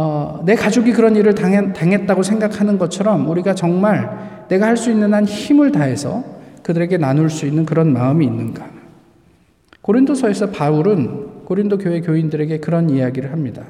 어, 0.00 0.42
내 0.44 0.54
가족이 0.54 0.92
그런 0.92 1.16
일을 1.16 1.34
당했, 1.34 1.72
당했다고 1.72 2.22
생각하는 2.22 2.78
것처럼 2.78 3.28
우리가 3.28 3.56
정말 3.56 4.46
내가 4.46 4.66
할 4.66 4.76
수 4.76 4.92
있는 4.92 5.12
한 5.12 5.24
힘을 5.24 5.72
다해서 5.72 6.22
그들에게 6.62 6.98
나눌 6.98 7.28
수 7.28 7.46
있는 7.46 7.66
그런 7.66 7.92
마음이 7.92 8.24
있는가? 8.24 8.64
고린도서에서 9.82 10.50
바울은 10.50 11.46
고린도 11.46 11.78
교회 11.78 12.00
교인들에게 12.00 12.60
그런 12.60 12.90
이야기를 12.90 13.32
합니다. 13.32 13.64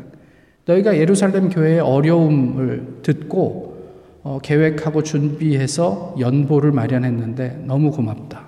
너희가 0.67 0.99
예루살렘 0.99 1.49
교회의 1.49 1.81
어려움을 1.81 2.99
듣고 3.03 3.79
어, 4.23 4.39
계획하고 4.43 5.05
준비해서 5.05 6.15
연보를 6.21 6.73
마련했는데 6.73 7.63
너무 7.65 7.91
고맙다. 7.91 8.43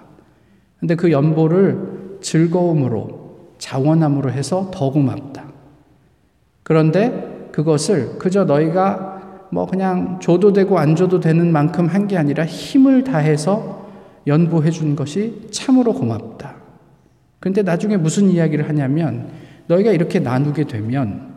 근데 0.80 0.96
그 0.96 1.10
연보를 1.10 2.18
즐거움으로 2.20 3.48
자원함으로 3.56 4.30
해서 4.32 4.70
더 4.70 4.90
고맙다. 4.90 5.44
그런데 6.62 7.29
그것을 7.60 8.18
그저 8.18 8.44
너희가 8.44 9.46
뭐 9.50 9.66
그냥 9.66 10.18
줘도 10.20 10.52
되고 10.52 10.78
안 10.78 10.96
줘도 10.96 11.20
되는 11.20 11.52
만큼 11.52 11.86
한 11.86 12.06
게 12.08 12.16
아니라 12.16 12.46
힘을 12.46 13.04
다해서 13.04 13.88
연보해 14.26 14.70
준 14.70 14.96
것이 14.96 15.48
참으로 15.50 15.92
고맙다. 15.92 16.56
근데 17.38 17.62
나중에 17.62 17.96
무슨 17.96 18.30
이야기를 18.30 18.68
하냐면 18.68 19.28
너희가 19.66 19.92
이렇게 19.92 20.18
나누게 20.20 20.64
되면 20.64 21.30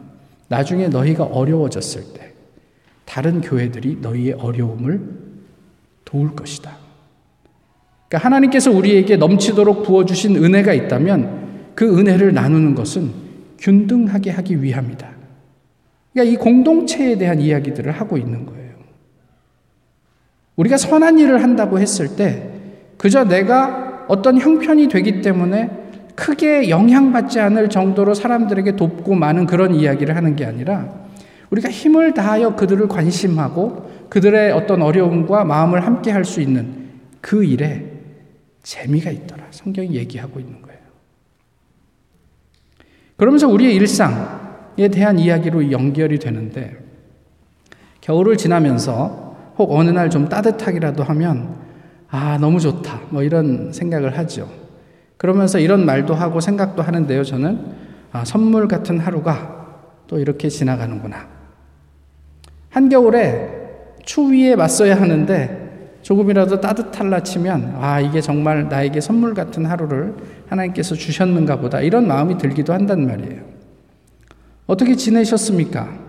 나중에 0.48 0.88
너희가 0.88 1.26
어려워졌을 1.26 2.02
때 2.14 2.34
다른 3.06 3.42
교회들이 3.42 3.98
너희의 4.02 4.34
어려움을 4.34 5.02
도울 6.06 6.36
것이다. 6.36 6.72
그러니까 8.08 8.26
하나님께서 8.26 8.72
우리에게 8.72 9.18
넘치도록 9.18 9.84
부어주신 9.84 10.44
은혜가 10.44 10.74
있다면 10.74 11.72
그 11.76 11.98
은혜를 12.00 12.34
나누는 12.34 12.76
것은 12.76 13.12
균등하게 13.60 14.32
하기 14.32 14.62
위함이다. 14.62 15.13
그러니까 16.14 16.34
이 16.34 16.38
공동체에 16.38 17.18
대한 17.18 17.40
이야기들을 17.40 17.92
하고 17.92 18.18
있는 18.18 18.46
거예요. 18.46 18.74
우리가 20.56 20.78
선한 20.78 21.20
일을 21.20 21.42
한다고 21.42 21.80
했을 21.80 22.16
때 22.16 22.50
그저 22.98 23.24
내가 23.24 24.06
어떤 24.08 24.40
형편이 24.40 24.88
되기 24.88 25.22
때문에 25.22 25.70
크게 26.16 26.70
영향받지 26.70 27.40
않을 27.40 27.70
정도로 27.70 28.14
사람들에게 28.14 28.76
돕고 28.76 29.16
많은 29.16 29.48
그런 29.48 29.74
이야기를 29.74 30.16
하는 30.16 30.36
게 30.36 30.46
아니라 30.46 30.94
우리가 31.50 31.70
힘을 31.70 32.14
다하여 32.14 32.56
그들을 32.56 32.88
관심하고 32.88 33.92
그들의 34.10 34.52
어떤 34.52 34.84
어려움과 34.84 35.44
마음을 35.44 35.86
함께 35.86 36.12
할 36.12 36.24
수 36.24 36.40
있는 36.40 36.84
그 37.20 37.44
일에 37.44 37.90
재미가 38.62 39.10
있더라. 39.12 39.46
성경이 39.50 39.96
얘기하고 39.96 40.40
있는 40.40 40.62
거예요. 40.62 40.80
그러면서 43.18 43.48
우리의 43.48 43.76
일상 43.76 44.43
에 44.78 44.88
대한 44.88 45.20
이야기로 45.20 45.72
연결이 45.72 46.18
되는데 46.20 46.76
겨울을 48.02 48.38
지나면서 48.38 49.36
혹 49.58 49.72
어느 49.72 49.90
날 49.92 50.10
좀 50.10 50.28
따뜻하기라도 50.30 51.04
하면 51.04 51.56
아, 52.10 52.38
너무 52.40 52.60
좋다. 52.60 53.02
뭐 53.10 53.24
이런 53.24 53.72
생각을 53.74 54.18
하죠. 54.18 54.48
그러면서 55.18 55.58
이런 55.60 55.86
말도 55.86 56.14
하고 56.14 56.40
생각도 56.40 56.82
하는데요. 56.84 57.24
저는 57.24 57.60
아, 58.12 58.24
선물 58.26 58.68
같은 58.68 59.00
하루가 59.00 59.78
또 60.08 60.20
이렇게 60.20 60.50
지나가는구나. 60.50 61.28
한겨울에 62.70 63.50
추위에 64.04 64.56
맞서야 64.56 65.00
하는데 65.00 65.98
조금이라도 66.02 66.60
따뜻할라 66.60 67.22
치면 67.24 67.78
아 67.80 68.00
이게 68.02 68.20
정말 68.20 68.68
나에게 68.68 69.00
선물 69.00 69.34
같은 69.34 69.66
하루를 69.66 70.16
하나님께서 70.50 70.96
주셨는가 70.96 71.58
보다 71.60 71.80
이런 71.80 72.08
마음이 72.08 72.38
들기도 72.38 72.74
한단 72.74 73.06
말이에요. 73.08 73.53
어떻게 74.66 74.96
지내셨습니까? 74.96 76.04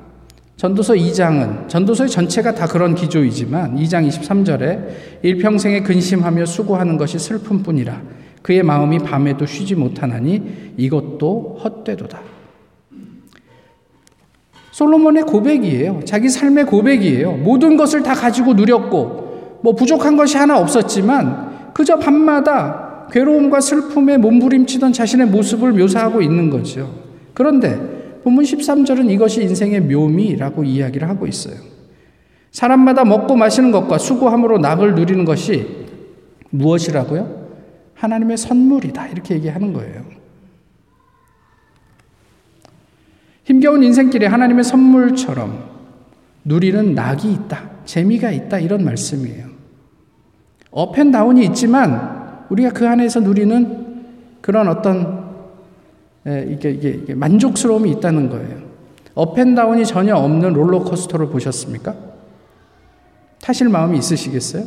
전도서 0.56 0.94
2장은 0.94 1.68
전도서의 1.68 2.08
전체가 2.08 2.54
다 2.54 2.66
그런 2.66 2.94
기조이지만 2.94 3.76
2장 3.76 4.08
23절에 4.08 4.88
일평생에 5.22 5.82
근심하며 5.82 6.46
수고하는 6.46 6.96
것이 6.96 7.18
슬픔뿐이라 7.18 8.00
그의 8.42 8.62
마음이 8.62 9.00
밤에도 9.00 9.46
쉬지 9.46 9.74
못하나니 9.74 10.74
이것도 10.76 11.58
헛되도다. 11.64 12.20
솔로몬의 14.70 15.24
고백이에요. 15.24 16.00
자기 16.04 16.28
삶의 16.28 16.66
고백이에요. 16.66 17.32
모든 17.32 17.76
것을 17.76 18.02
다 18.02 18.12
가지고 18.12 18.54
누렸고 18.54 19.60
뭐 19.62 19.74
부족한 19.74 20.16
것이 20.16 20.36
하나 20.36 20.58
없었지만 20.58 21.72
그저 21.72 21.96
밤마다 21.96 23.06
괴로움과 23.10 23.60
슬픔에 23.60 24.18
몸부림치던 24.18 24.92
자신의 24.92 25.28
모습을 25.28 25.72
묘사하고 25.72 26.22
있는 26.22 26.50
거죠. 26.50 26.90
그런데 27.32 27.93
본문 28.24 28.44
13절은 28.44 29.10
이것이 29.10 29.42
인생의 29.42 29.82
묘미라고 29.82 30.64
이야기를 30.64 31.08
하고 31.08 31.26
있어요. 31.26 31.56
사람마다 32.50 33.04
먹고 33.04 33.36
마시는 33.36 33.70
것과 33.70 33.98
수고함으로 33.98 34.58
낙을 34.58 34.94
누리는 34.94 35.24
것이 35.26 35.84
무엇이라고요? 36.50 37.44
하나님의 37.94 38.38
선물이다. 38.38 39.08
이렇게 39.08 39.34
얘기하는 39.34 39.74
거예요. 39.74 40.04
힘겨운 43.44 43.82
인생길에 43.82 44.26
하나님의 44.26 44.64
선물처럼 44.64 45.68
누리는 46.44 46.94
낙이 46.94 47.30
있다. 47.30 47.70
재미가 47.84 48.30
있다. 48.30 48.58
이런 48.58 48.84
말씀이에요. 48.84 49.48
업앤다운이 50.70 51.44
있지만 51.46 52.46
우리가 52.48 52.70
그 52.70 52.88
안에서 52.88 53.20
누리는 53.20 54.06
그런 54.40 54.68
어떤 54.68 55.23
예, 55.23 55.23
이게, 56.26 56.70
이게, 56.70 56.88
이게 56.90 57.14
만족스러움이 57.14 57.90
있다는 57.92 58.30
거예요. 58.30 58.62
up 59.14 59.28
and 59.28 59.49
down이 59.49 59.84
전혀 59.86 60.16
없는 60.16 60.54
롤러코스터를 60.54 61.28
보셨습니까? 61.28 61.94
타실 63.40 63.68
마음이 63.68 63.98
있으시겠어요? 63.98 64.64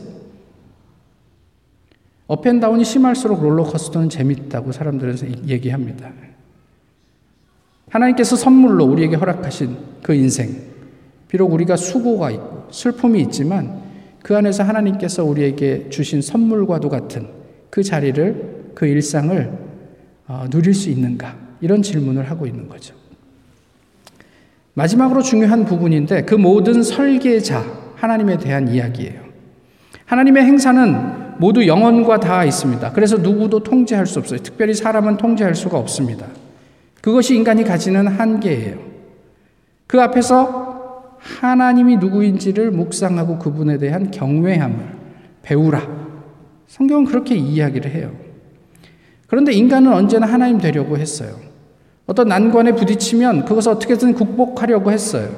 up 2.27 2.38
and 2.38 2.55
down이 2.55 2.83
심할수록 2.83 3.41
롤러코스터는 3.41 4.09
재밌다고 4.09 4.71
사람들은 4.71 5.47
얘기합니다. 5.47 6.11
하나님께서 7.89 8.35
선물로 8.35 8.85
우리에게 8.85 9.15
허락하신 9.15 9.77
그 10.03 10.13
인생, 10.13 10.61
비록 11.27 11.51
우리가 11.53 11.75
수고가 11.75 12.31
있고 12.31 12.67
슬픔이 12.71 13.21
있지만 13.21 13.81
그 14.21 14.35
안에서 14.35 14.63
하나님께서 14.63 15.23
우리에게 15.23 15.89
주신 15.89 16.21
선물과도 16.21 16.89
같은 16.89 17.27
그 17.69 17.81
자리를, 17.81 18.71
그 18.75 18.85
일상을 18.85 19.67
어, 20.27 20.45
누릴 20.49 20.73
수 20.73 20.89
있는가? 20.89 21.46
이런 21.61 21.81
질문을 21.81 22.29
하고 22.29 22.45
있는 22.45 22.67
거죠. 22.67 22.95
마지막으로 24.73 25.21
중요한 25.21 25.65
부분인데 25.65 26.23
그 26.23 26.35
모든 26.35 26.83
설계자, 26.83 27.65
하나님에 27.95 28.37
대한 28.37 28.67
이야기예요. 28.67 29.21
하나님의 30.05 30.43
행사는 30.45 31.37
모두 31.39 31.65
영원과 31.65 32.19
다 32.19 32.45
있습니다. 32.45 32.91
그래서 32.93 33.17
누구도 33.17 33.63
통제할 33.63 34.05
수 34.05 34.19
없어요. 34.19 34.39
특별히 34.39 34.73
사람은 34.73 35.17
통제할 35.17 35.55
수가 35.55 35.77
없습니다. 35.77 36.27
그것이 37.01 37.35
인간이 37.35 37.63
가지는 37.63 38.07
한계예요. 38.07 38.77
그 39.87 40.01
앞에서 40.01 41.17
하나님이 41.19 41.97
누구인지를 41.97 42.71
묵상하고 42.71 43.39
그분에 43.39 43.77
대한 43.77 44.11
경외함을 44.11 44.77
배우라. 45.41 45.81
성경은 46.67 47.05
그렇게 47.05 47.35
이야기를 47.35 47.91
해요. 47.91 48.26
그런데 49.27 49.51
인간은 49.51 49.93
언제나 49.93 50.25
하나님 50.25 50.57
되려고 50.57 50.97
했어요. 50.97 51.37
어떤 52.05 52.29
난관에 52.29 52.71
부딪히면 52.73 53.45
그것을 53.45 53.73
어떻게든 53.73 54.15
극복하려고 54.15 54.91
했어요. 54.91 55.29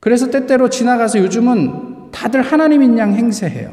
그래서 0.00 0.30
때때로 0.30 0.68
지나가서 0.68 1.18
요즘은 1.18 2.10
다들 2.12 2.42
하나님인 2.42 2.98
양 2.98 3.14
행세해요. 3.14 3.72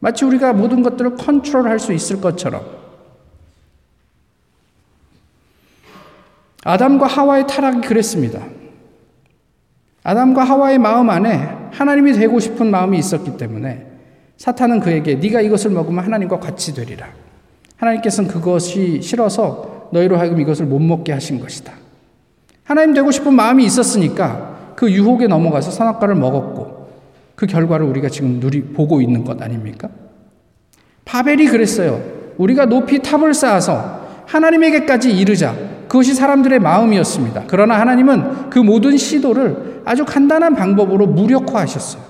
마치 0.00 0.24
우리가 0.24 0.52
모든 0.52 0.82
것들을 0.82 1.16
컨트롤할 1.16 1.78
수 1.78 1.92
있을 1.92 2.20
것처럼. 2.20 2.64
아담과 6.64 7.06
하와의 7.06 7.46
타락이 7.46 7.86
그랬습니다. 7.86 8.42
아담과 10.02 10.44
하와의 10.44 10.78
마음 10.78 11.10
안에 11.10 11.68
하나님이 11.72 12.12
되고 12.12 12.40
싶은 12.40 12.70
마음이 12.70 12.98
있었기 12.98 13.36
때문에 13.36 13.86
사탄은 14.36 14.80
그에게 14.80 15.14
네가 15.14 15.40
이것을 15.40 15.70
먹으면 15.70 16.04
하나님과 16.04 16.40
같이 16.40 16.74
되리라. 16.74 17.23
하나님께서는 17.76 18.30
그것이 18.30 19.00
싫어서 19.02 19.88
너희로 19.92 20.16
하여금 20.16 20.40
이것을 20.40 20.66
못 20.66 20.78
먹게 20.80 21.12
하신 21.12 21.40
것이다. 21.40 21.72
하나님 22.64 22.94
되고 22.94 23.10
싶은 23.10 23.34
마음이 23.34 23.64
있었으니까 23.64 24.72
그 24.74 24.90
유혹에 24.90 25.26
넘어가서 25.26 25.70
선악과를 25.70 26.14
먹었고 26.14 26.88
그 27.34 27.46
결과를 27.46 27.86
우리가 27.86 28.08
지금 28.08 28.40
누리 28.40 28.62
보고 28.62 29.00
있는 29.00 29.24
것 29.24 29.40
아닙니까? 29.40 29.88
바벨이 31.04 31.46
그랬어요. 31.46 32.02
우리가 32.38 32.66
높이 32.66 33.00
탑을 33.00 33.34
쌓아서 33.34 34.02
하나님에게까지 34.26 35.12
이르자. 35.12 35.54
그것이 35.88 36.14
사람들의 36.14 36.58
마음이었습니다. 36.60 37.44
그러나 37.46 37.78
하나님은 37.78 38.50
그 38.50 38.58
모든 38.58 38.96
시도를 38.96 39.82
아주 39.84 40.04
간단한 40.04 40.54
방법으로 40.54 41.06
무력화하셨어요. 41.06 42.02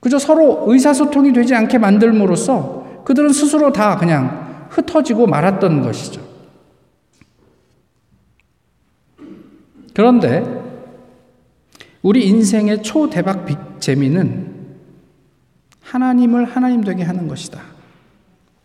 그저 0.00 0.18
서로 0.18 0.64
의사소통이 0.68 1.32
되지 1.32 1.54
않게 1.54 1.78
만들므로써 1.78 2.77
그들은 3.08 3.32
스스로 3.32 3.72
다 3.72 3.96
그냥 3.96 4.66
흩어지고 4.68 5.26
말았던 5.26 5.80
것이죠. 5.80 6.20
그런데 9.94 10.44
우리 12.02 12.26
인생의 12.26 12.82
초대박 12.82 13.80
재미는 13.80 14.76
하나님을 15.80 16.44
하나님 16.44 16.84
되게 16.84 17.02
하는 17.02 17.28
것이다. 17.28 17.62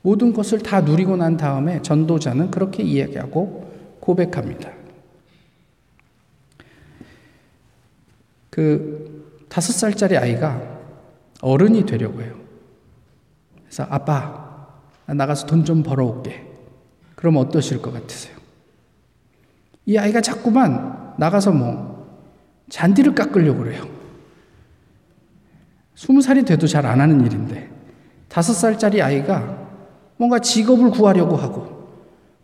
모든 0.01 0.33
것을 0.33 0.59
다 0.59 0.81
누리고 0.81 1.15
난 1.15 1.37
다음에 1.37 1.81
전도자는 1.81 2.51
그렇게 2.51 2.83
이야기하고 2.83 3.97
고백합니다. 4.01 4.73
그 8.49 9.45
다섯 9.47 9.71
살짜리 9.71 10.17
아이가 10.17 10.61
어른이 11.39 11.85
되려고 11.85 12.21
해요. 12.21 12.42
그래서 13.73 13.87
아빠, 13.89 14.67
나가서 15.07 15.47
돈 15.47 15.65
좀 15.65 15.81
벌어올게. 15.81 16.45
그럼 17.15 17.37
어떠실 17.37 17.81
것 17.81 17.91
같으세요? 17.91 18.35
이 19.87 19.97
아이가 19.97 20.21
자꾸만 20.21 21.15
나가서 21.17 21.51
뭐 21.51 22.07
잔디를 22.69 23.15
깎으려고 23.15 23.63
그래요. 23.63 23.83
스무 25.95 26.21
살이 26.21 26.43
돼도 26.45 26.67
잘 26.67 26.85
안 26.85 27.01
하는 27.01 27.25
일인데 27.25 27.69
다섯 28.29 28.53
살짜리 28.53 29.01
아이가 29.01 29.57
뭔가 30.17 30.37
직업을 30.37 30.91
구하려고 30.91 31.35
하고 31.35 31.89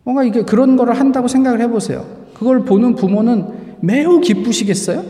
뭔가 0.02 0.24
이게 0.24 0.42
그런 0.42 0.76
거를 0.76 0.98
한다고 0.98 1.28
생각을 1.28 1.60
해보세요. 1.60 2.04
그걸 2.34 2.64
보는 2.64 2.96
부모는 2.96 3.76
매우 3.82 4.20
기쁘시겠어요? 4.20 5.04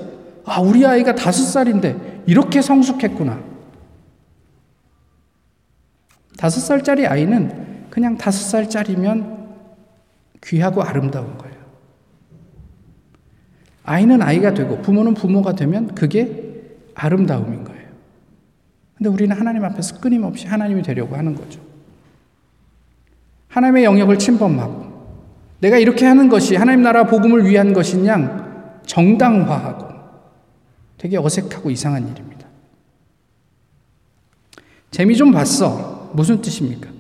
아, 0.45 0.61
우리 0.61 0.85
아이가 0.85 1.15
다섯 1.15 1.45
살인데 1.45 2.25
이렇게 2.27 2.61
성숙했구나. 2.61 3.50
다섯 6.41 6.61
살짜리 6.61 7.07
아이는 7.07 7.91
그냥 7.91 8.17
다섯 8.17 8.39
살짜리면 8.49 9.57
귀하고 10.43 10.83
아름다운 10.83 11.37
거예요. 11.37 11.55
아이는 13.85 14.23
아이가 14.23 14.55
되고 14.55 14.81
부모는 14.81 15.13
부모가 15.13 15.53
되면 15.53 15.95
그게 15.95 16.65
아름다움인 16.95 17.65
거예요. 17.65 17.89
근데 18.97 19.11
우리는 19.11 19.37
하나님 19.37 19.63
앞에서 19.67 20.01
끊임없이 20.01 20.47
하나님이 20.47 20.81
되려고 20.81 21.15
하는 21.15 21.35
거죠. 21.35 21.61
하나님의 23.49 23.85
영역을 23.85 24.19
침범하고 24.19 24.89
내가 25.61 25.77
이렇게 25.77 26.07
하는 26.07 26.31
것이 26.31 26.57
하나님 26.57 26.81
나라 26.81 27.05
복음을 27.05 27.45
위한 27.45 27.75
것이냐 27.75 28.81
정당화하고 28.87 29.89
되게 30.97 31.19
어색하고 31.19 31.71
이상한 31.71 32.09
일입니다. 32.09 32.47
재미 34.91 35.15
좀 35.15 35.33
봤어. 35.33 35.90
무슨 36.15 36.41
뜻입니까? 36.41 36.91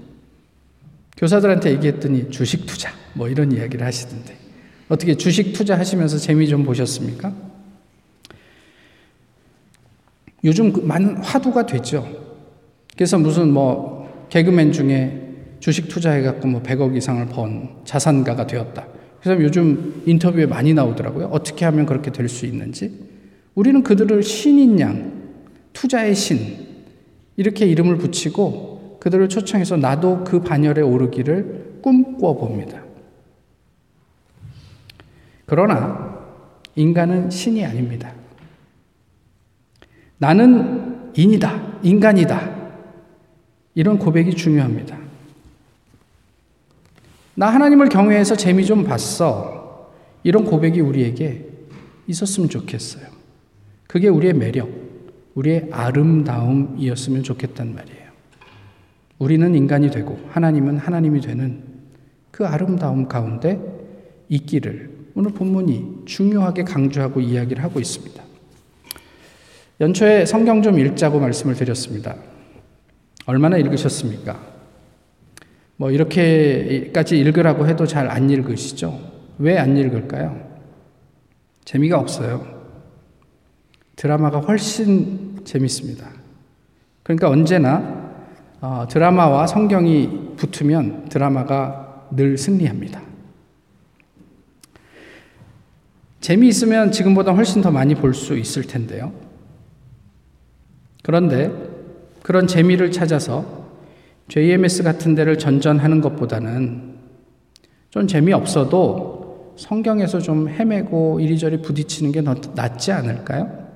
교사들한테 1.17 1.73
얘기했더니 1.73 2.31
주식 2.31 2.67
투자 2.67 2.91
뭐 3.15 3.29
이런 3.29 3.53
이야기를 3.53 3.85
하시던데 3.85 4.37
어떻게 4.89 5.15
주식 5.17 5.53
투자 5.53 5.79
하시면서 5.79 6.19
재미 6.19 6.49
좀 6.49 6.65
보셨습니까? 6.65 7.33
요즘 10.45 10.73
그 10.73 10.81
많은 10.81 11.19
화두가 11.19 11.67
되죠. 11.67 12.09
그래서 12.95 13.19
무슨 13.19 13.53
뭐 13.53 14.27
개그맨 14.31 14.73
중에 14.73 15.29
주식 15.61 15.89
투자해갖고 15.89 16.49
뭐 16.49 16.63
100억 16.63 16.97
이상을 16.97 17.27
번 17.27 17.77
자산가가 17.85 18.47
되었다. 18.47 18.87
그래서 19.21 19.43
요즘 19.43 20.03
인터뷰에 20.07 20.47
많이 20.47 20.73
나오더라고요. 20.73 21.27
어떻게 21.27 21.67
하면 21.67 21.85
그렇게 21.85 22.11
될 22.11 22.29
수 22.29 22.47
있는지. 22.47 22.91
우리는 23.55 23.83
그들을 23.83 24.23
신인 24.23 24.81
양, 24.81 25.13
투자의 25.75 26.15
신, 26.15 26.67
이렇게 27.37 27.67
이름을 27.67 27.99
붙이고 27.99 28.70
그들을 29.01 29.29
초청해서 29.29 29.77
나도 29.77 30.25
그 30.25 30.41
반열에 30.41 30.83
오르기를 30.83 31.81
꿈꿔 31.83 32.35
봅니다. 32.37 32.83
그러나 35.47 36.21
인간은 36.77 37.31
신이 37.31 37.65
아닙니다. 37.65 38.13
나는 40.19 41.11
인이다, 41.17 41.81
인간이다. 41.83 42.61
이런 43.75 43.99
고백이 43.99 44.35
중요합니다. 44.37 44.99
나 47.35 47.49
하나님을 47.49 47.89
경외해서 47.89 48.37
재미 48.37 48.67
좀 48.67 48.85
봤어. 48.85 49.91
이런 50.23 50.45
고백이 50.45 50.81
우리에게 50.81 51.49
있었으면 52.07 52.51
좋겠어요. 52.51 53.07
그게 53.87 54.09
우리의 54.09 54.35
매력, 54.35 54.69
우리의 55.35 55.69
아름다움이었으면 55.73 57.23
좋겠단 57.23 57.75
말이에요. 57.75 58.00
우리는 59.21 59.55
인간이 59.55 59.91
되고 59.91 60.19
하나님은 60.31 60.79
하나님이 60.79 61.21
되는 61.21 61.63
그 62.31 62.47
아름다움 62.47 63.07
가운데 63.07 63.61
있기를 64.31 64.91
오늘 65.15 65.31
본문이 65.33 66.05
중요하게 66.07 66.65
강조하고 66.65 67.21
이야기를 67.21 67.63
하고 67.63 67.79
있습니다. 67.81 68.23
연초에 69.81 70.25
성경 70.25 70.63
좀 70.63 70.79
읽자고 70.79 71.21
말씀을 71.21 71.55
드렸습니다. 71.55 72.17
얼마나 73.27 73.59
읽으셨습니까? 73.59 74.41
뭐 75.77 75.91
이렇게까지 75.91 77.19
읽으라고 77.19 77.67
해도 77.69 77.87
잘 77.87 78.09
안 78.09 78.31
읽으시죠? 78.31 78.99
왜 79.39 79.59
안 79.59 79.77
읽을까요? 79.77 80.49
재미가 81.65 81.99
없어요. 81.99 82.47
드라마가 83.97 84.41
훨씬 84.41 85.41
재밌습니다. 85.45 86.09
그러니까 87.03 87.29
언제나 87.29 88.00
어, 88.61 88.87
드라마와 88.89 89.47
성경이 89.47 90.37
붙으면 90.37 91.09
드라마가 91.09 92.07
늘 92.11 92.37
승리합니다. 92.37 93.01
재미있으면 96.21 96.93
지금보다 96.93 97.33
훨씬 97.33 97.63
더 97.63 97.71
많이 97.71 97.95
볼 97.95 98.13
수 98.13 98.37
있을 98.37 98.65
텐데요. 98.65 99.13
그런데 101.03 101.51
그런 102.23 102.47
재미를 102.47 102.93
찾아서 102.93 103.69
JMS 104.29 104.83
같은 104.83 105.15
데를 105.15 105.39
전전하는 105.39 106.03
것보다는 106.03 106.99
좀 107.89 108.07
재미없어도 108.07 109.55
성경에서 109.57 110.21
좀 110.21 110.49
헤매고 110.49 111.21
이리저리 111.21 111.63
부딪히는 111.63 112.13
게 112.13 112.21
낫지 112.21 112.93
않을까요? 112.93 113.69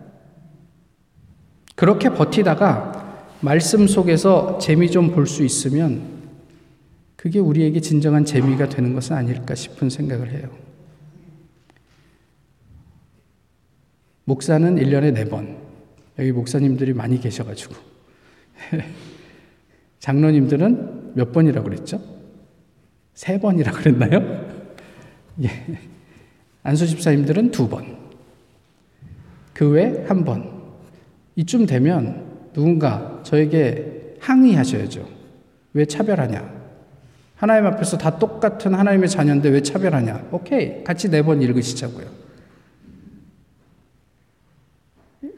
그렇게 1.75 2.11
버티다가 2.11 3.04
말씀 3.41 3.87
속에서 3.87 4.59
재미 4.59 4.91
좀 4.91 5.13
볼 5.15 5.27
수 5.27 5.45
있으면 5.45 6.03
그게 7.17 7.39
우리에게 7.39 7.81
진정한 7.81 8.25
재미가 8.25 8.69
되는 8.69 8.95
것은 8.95 9.17
아닐까 9.17 9.55
싶은 9.55 9.91
생각을 9.91 10.31
해요. 10.31 10.51
목사는 14.25 14.77
1년에 14.77 15.15
4번. 15.15 15.57
여기 16.19 16.33
목사님들이 16.33 16.93
많이 16.95 17.21
계셔가지고. 17.21 17.75
장로님들은 20.01 21.13
몇 21.15 21.33
번이라고 21.33 21.69
그랬죠? 21.69 22.01
세 23.15 23.39
번이라고 23.39 23.77
그랬나요? 23.79 24.51
예. 25.43 25.49
안수 26.63 26.87
집사님들은 26.87 27.51
두 27.51 27.69
번. 27.69 27.97
그 29.53 29.71
외 29.73 30.05
한 30.09 30.25
번. 30.25 30.63
이쯤 31.37 31.67
되면 31.67 32.34
누군가 32.55 33.21
저에게 33.25 34.17
항의하셔야죠. 34.21 35.07
왜 35.75 35.85
차별하냐? 35.85 36.65
하나님 37.37 37.67
앞에서 37.67 37.99
다 37.99 38.19
똑같은 38.19 38.73
하나님의 38.75 39.09
자녀인데 39.11 39.51
왜 39.51 39.61
차별하냐? 39.61 40.29
오케이. 40.31 40.83
같이 40.83 41.11
네 41.11 41.21
번 41.21 41.43
읽으시자고요. 41.43 42.07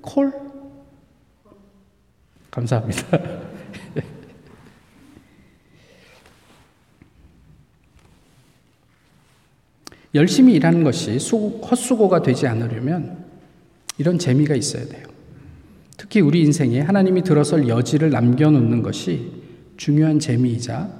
콜? 0.03 0.33
감사합니다. 2.51 3.03
열심히 10.15 10.55
일하는 10.55 10.85
것이 10.85 11.19
헛수고가 11.71 12.23
되지 12.23 12.47
않으려면 12.47 13.27
이런 13.99 14.19
재미가 14.19 14.55
있어야 14.55 14.87
돼요. 14.87 15.06
특히 15.97 16.21
우리 16.21 16.43
인생에 16.43 16.81
하나님이 16.81 17.23
들어설 17.23 17.69
여지를 17.69 18.11
남겨놓는 18.11 18.83
것이 18.83 19.33
중요한 19.77 20.19
재미이자 20.19 20.91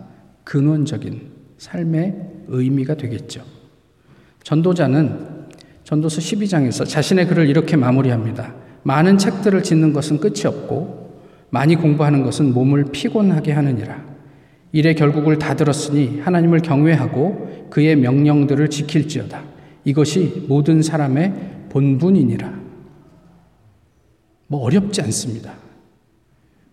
근원적인 0.45 1.21
삶의 1.59 2.15
의미가 2.49 2.95
되겠죠. 2.95 3.43
전도자는 4.43 5.47
전도서 5.85 6.21
12장에서 6.21 6.89
자신의 6.89 7.27
글을 7.29 7.49
이렇게 7.49 7.77
마무리합니다. 7.77 8.55
많은 8.83 9.19
책들을 9.19 9.63
짓는 9.63 9.93
것은 9.93 10.19
끝이 10.19 10.47
없고 10.47 11.23
많이 11.51 11.77
공부하는 11.77 12.23
것은 12.23 12.53
몸을 12.53 12.87
피곤하게 12.93 13.53
하느니라. 13.53 14.05
일의 14.73 14.95
결국을 14.95 15.39
다 15.39 15.55
들었으니 15.55 16.21
하나님을 16.21 16.61
경외하고 16.61 17.69
그의 17.71 17.97
명령들을 17.97 18.69
지킬지어다. 18.69 19.43
이것이 19.85 20.45
모든 20.49 20.83
사람의 20.83 21.33
본분이니라. 21.71 22.66
뭐 24.47 24.61
어렵지 24.61 25.01
않습니다. 25.03 25.55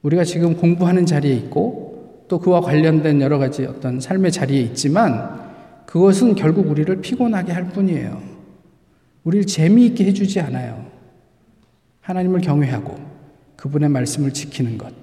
우리가 0.01 0.23
지금 0.23 0.55
공부하는 0.57 1.05
자리에 1.05 1.33
있고 1.35 2.25
또 2.27 2.39
그와 2.39 2.61
관련된 2.61 3.21
여러 3.21 3.37
가지 3.37 3.65
어떤 3.65 3.99
삶의 3.99 4.31
자리에 4.31 4.61
있지만 4.61 5.41
그것은 5.85 6.35
결국 6.35 6.69
우리를 6.69 7.01
피곤하게 7.01 7.51
할 7.51 7.69
뿐이에요. 7.69 8.21
우리를 9.23 9.45
재미있게 9.45 10.05
해주지 10.05 10.39
않아요. 10.41 10.85
하나님을 12.01 12.41
경외하고 12.41 12.97
그분의 13.55 13.89
말씀을 13.89 14.33
지키는 14.33 14.77
것. 14.77 14.93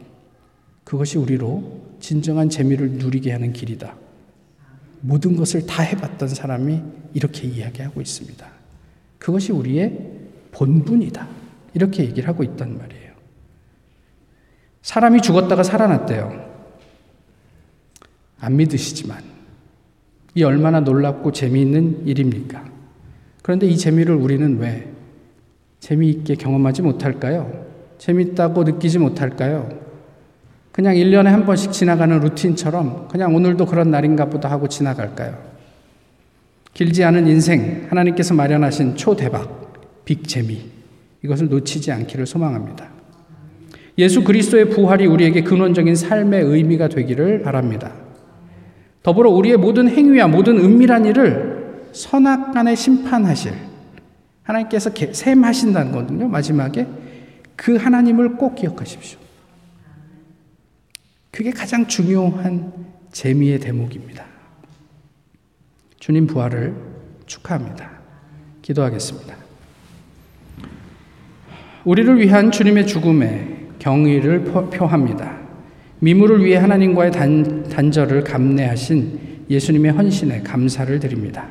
그것이 0.85 1.19
우리로 1.19 1.81
진정한 2.01 2.49
재미를 2.51 2.91
누리게 2.91 3.33
하는 3.33 3.53
길이다. 3.53 3.95
모든 5.01 5.37
것을 5.37 5.67
다 5.67 5.83
해봤던 5.83 6.29
사람이 6.29 6.83
이렇게 7.15 7.47
이야기하고 7.47 8.01
있습니다. 8.01 8.47
그것이 9.19 9.53
우리의 9.53 9.99
본분이다. 10.53 11.40
이렇게 11.75 12.05
얘기를 12.05 12.29
하고 12.29 12.43
있단 12.43 12.77
말이에요. 12.77 13.11
사람이 14.83 15.21
죽었다가 15.21 15.63
살아났대요. 15.63 16.51
안 18.41 18.57
믿으시지만, 18.57 19.23
이 20.35 20.43
얼마나 20.43 20.81
놀랍고 20.81 21.33
재미있는 21.33 22.07
일입니까? 22.07 22.65
그런데 23.43 23.67
이 23.67 23.77
재미를 23.77 24.15
우리는 24.15 24.59
왜 24.59 24.91
재미있게 25.81 26.37
경험하지 26.37 26.83
못할까요? 26.83 27.67
재밌다고 27.99 28.65
느끼지 28.65 28.99
못할까요? 28.99 29.69
그냥 30.73 30.95
1년에 30.95 31.25
한 31.25 31.45
번씩 31.47 31.73
지나가는 31.73 32.19
루틴처럼 32.21 33.09
그냥 33.09 33.35
오늘도 33.35 33.67
그런 33.67 33.91
날인가 33.91 34.27
보다 34.27 34.51
하고 34.51 34.69
지나갈까요? 34.69 35.51
길지 36.73 37.03
않은 37.05 37.27
인생, 37.27 37.87
하나님께서 37.91 38.35
마련하신 38.35 38.97
초대박, 38.97 40.05
빅재미, 40.05 40.80
이것을 41.23 41.49
놓치지 41.49 41.93
않기를 41.93 42.27
소망합니다. 42.27 42.89
예수 43.99 44.25
그리스도의 44.25 44.71
부활이 44.71 45.07
우리에게 45.07 45.43
근원적인 45.43 45.95
삶의 45.95 46.43
의미가 46.43 46.89
되기를 46.89 47.43
바랍니다. 47.43 47.93
더불어 49.03 49.31
우리의 49.31 49.57
모든 49.57 49.89
행위와 49.89 50.29
모든 50.29 50.59
은밀한 50.59 51.05
일을 51.07 51.89
선악간에 51.93 52.75
심판하실 52.75 53.53
하나님께서 54.43 54.91
셈하신다는 55.13 55.93
거거든요. 55.93 56.29
마지막에 56.29 56.87
그 57.57 57.77
하나님을 57.77 58.37
꼭 58.37 58.55
기억하십시오. 58.55 59.19
그게 61.31 61.51
가장 61.51 61.87
중요한 61.87 62.73
재미의 63.13 63.61
대목입니다. 63.61 64.25
주님 65.99 66.27
부활을 66.27 66.75
축하합니다. 67.27 67.91
기도하겠습니다. 68.63 69.50
우리를 71.85 72.21
위한 72.21 72.51
주님의 72.51 72.87
죽음에 72.87 73.57
경의를 73.79 74.45
표합니다. 74.45 75.39
미물을 76.01 76.45
위해 76.45 76.59
하나님과의 76.59 77.11
단, 77.11 77.63
단절을 77.69 78.25
감내하신 78.25 79.19
예수님의 79.49 79.93
헌신에 79.93 80.43
감사를 80.43 80.99
드립니다. 81.01 81.49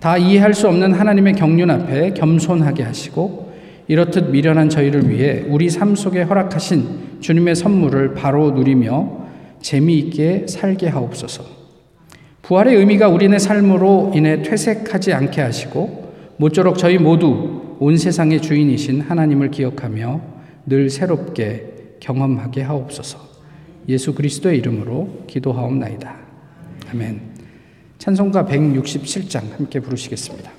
다 0.00 0.16
이해할 0.16 0.54
수 0.54 0.68
없는 0.68 0.94
하나님의 0.94 1.34
경륜 1.34 1.70
앞에 1.70 2.14
겸손하게 2.14 2.82
하시고 2.82 3.52
이렇듯 3.88 4.30
미련한 4.30 4.68
저희를 4.68 5.08
위해 5.08 5.44
우리 5.46 5.68
삶 5.68 5.94
속에 5.94 6.22
허락하신 6.22 7.20
주님의 7.20 7.54
선물을 7.54 8.14
바로 8.14 8.52
누리며 8.52 9.22
재미있게 9.60 10.46
살게 10.48 10.88
하옵소서. 10.88 11.44
부활의 12.42 12.76
의미가 12.76 13.08
우리네 13.08 13.38
삶으로 13.38 14.12
인해 14.14 14.42
퇴색하지 14.42 15.12
않게 15.12 15.40
하시고 15.40 16.12
모쪼록 16.38 16.78
저희 16.78 16.98
모두 16.98 17.61
온 17.80 17.96
세상의 17.96 18.42
주인이신 18.42 19.00
하나님을 19.02 19.50
기억하며 19.50 20.20
늘 20.66 20.90
새롭게 20.90 21.96
경험하게 22.00 22.62
하옵소서. 22.62 23.18
예수 23.88 24.14
그리스도의 24.14 24.58
이름으로 24.58 25.24
기도하옵나이다. 25.26 26.16
아멘. 26.90 27.20
찬송가 27.98 28.44
167장 28.46 29.56
함께 29.56 29.80
부르시겠습니다. 29.80 30.50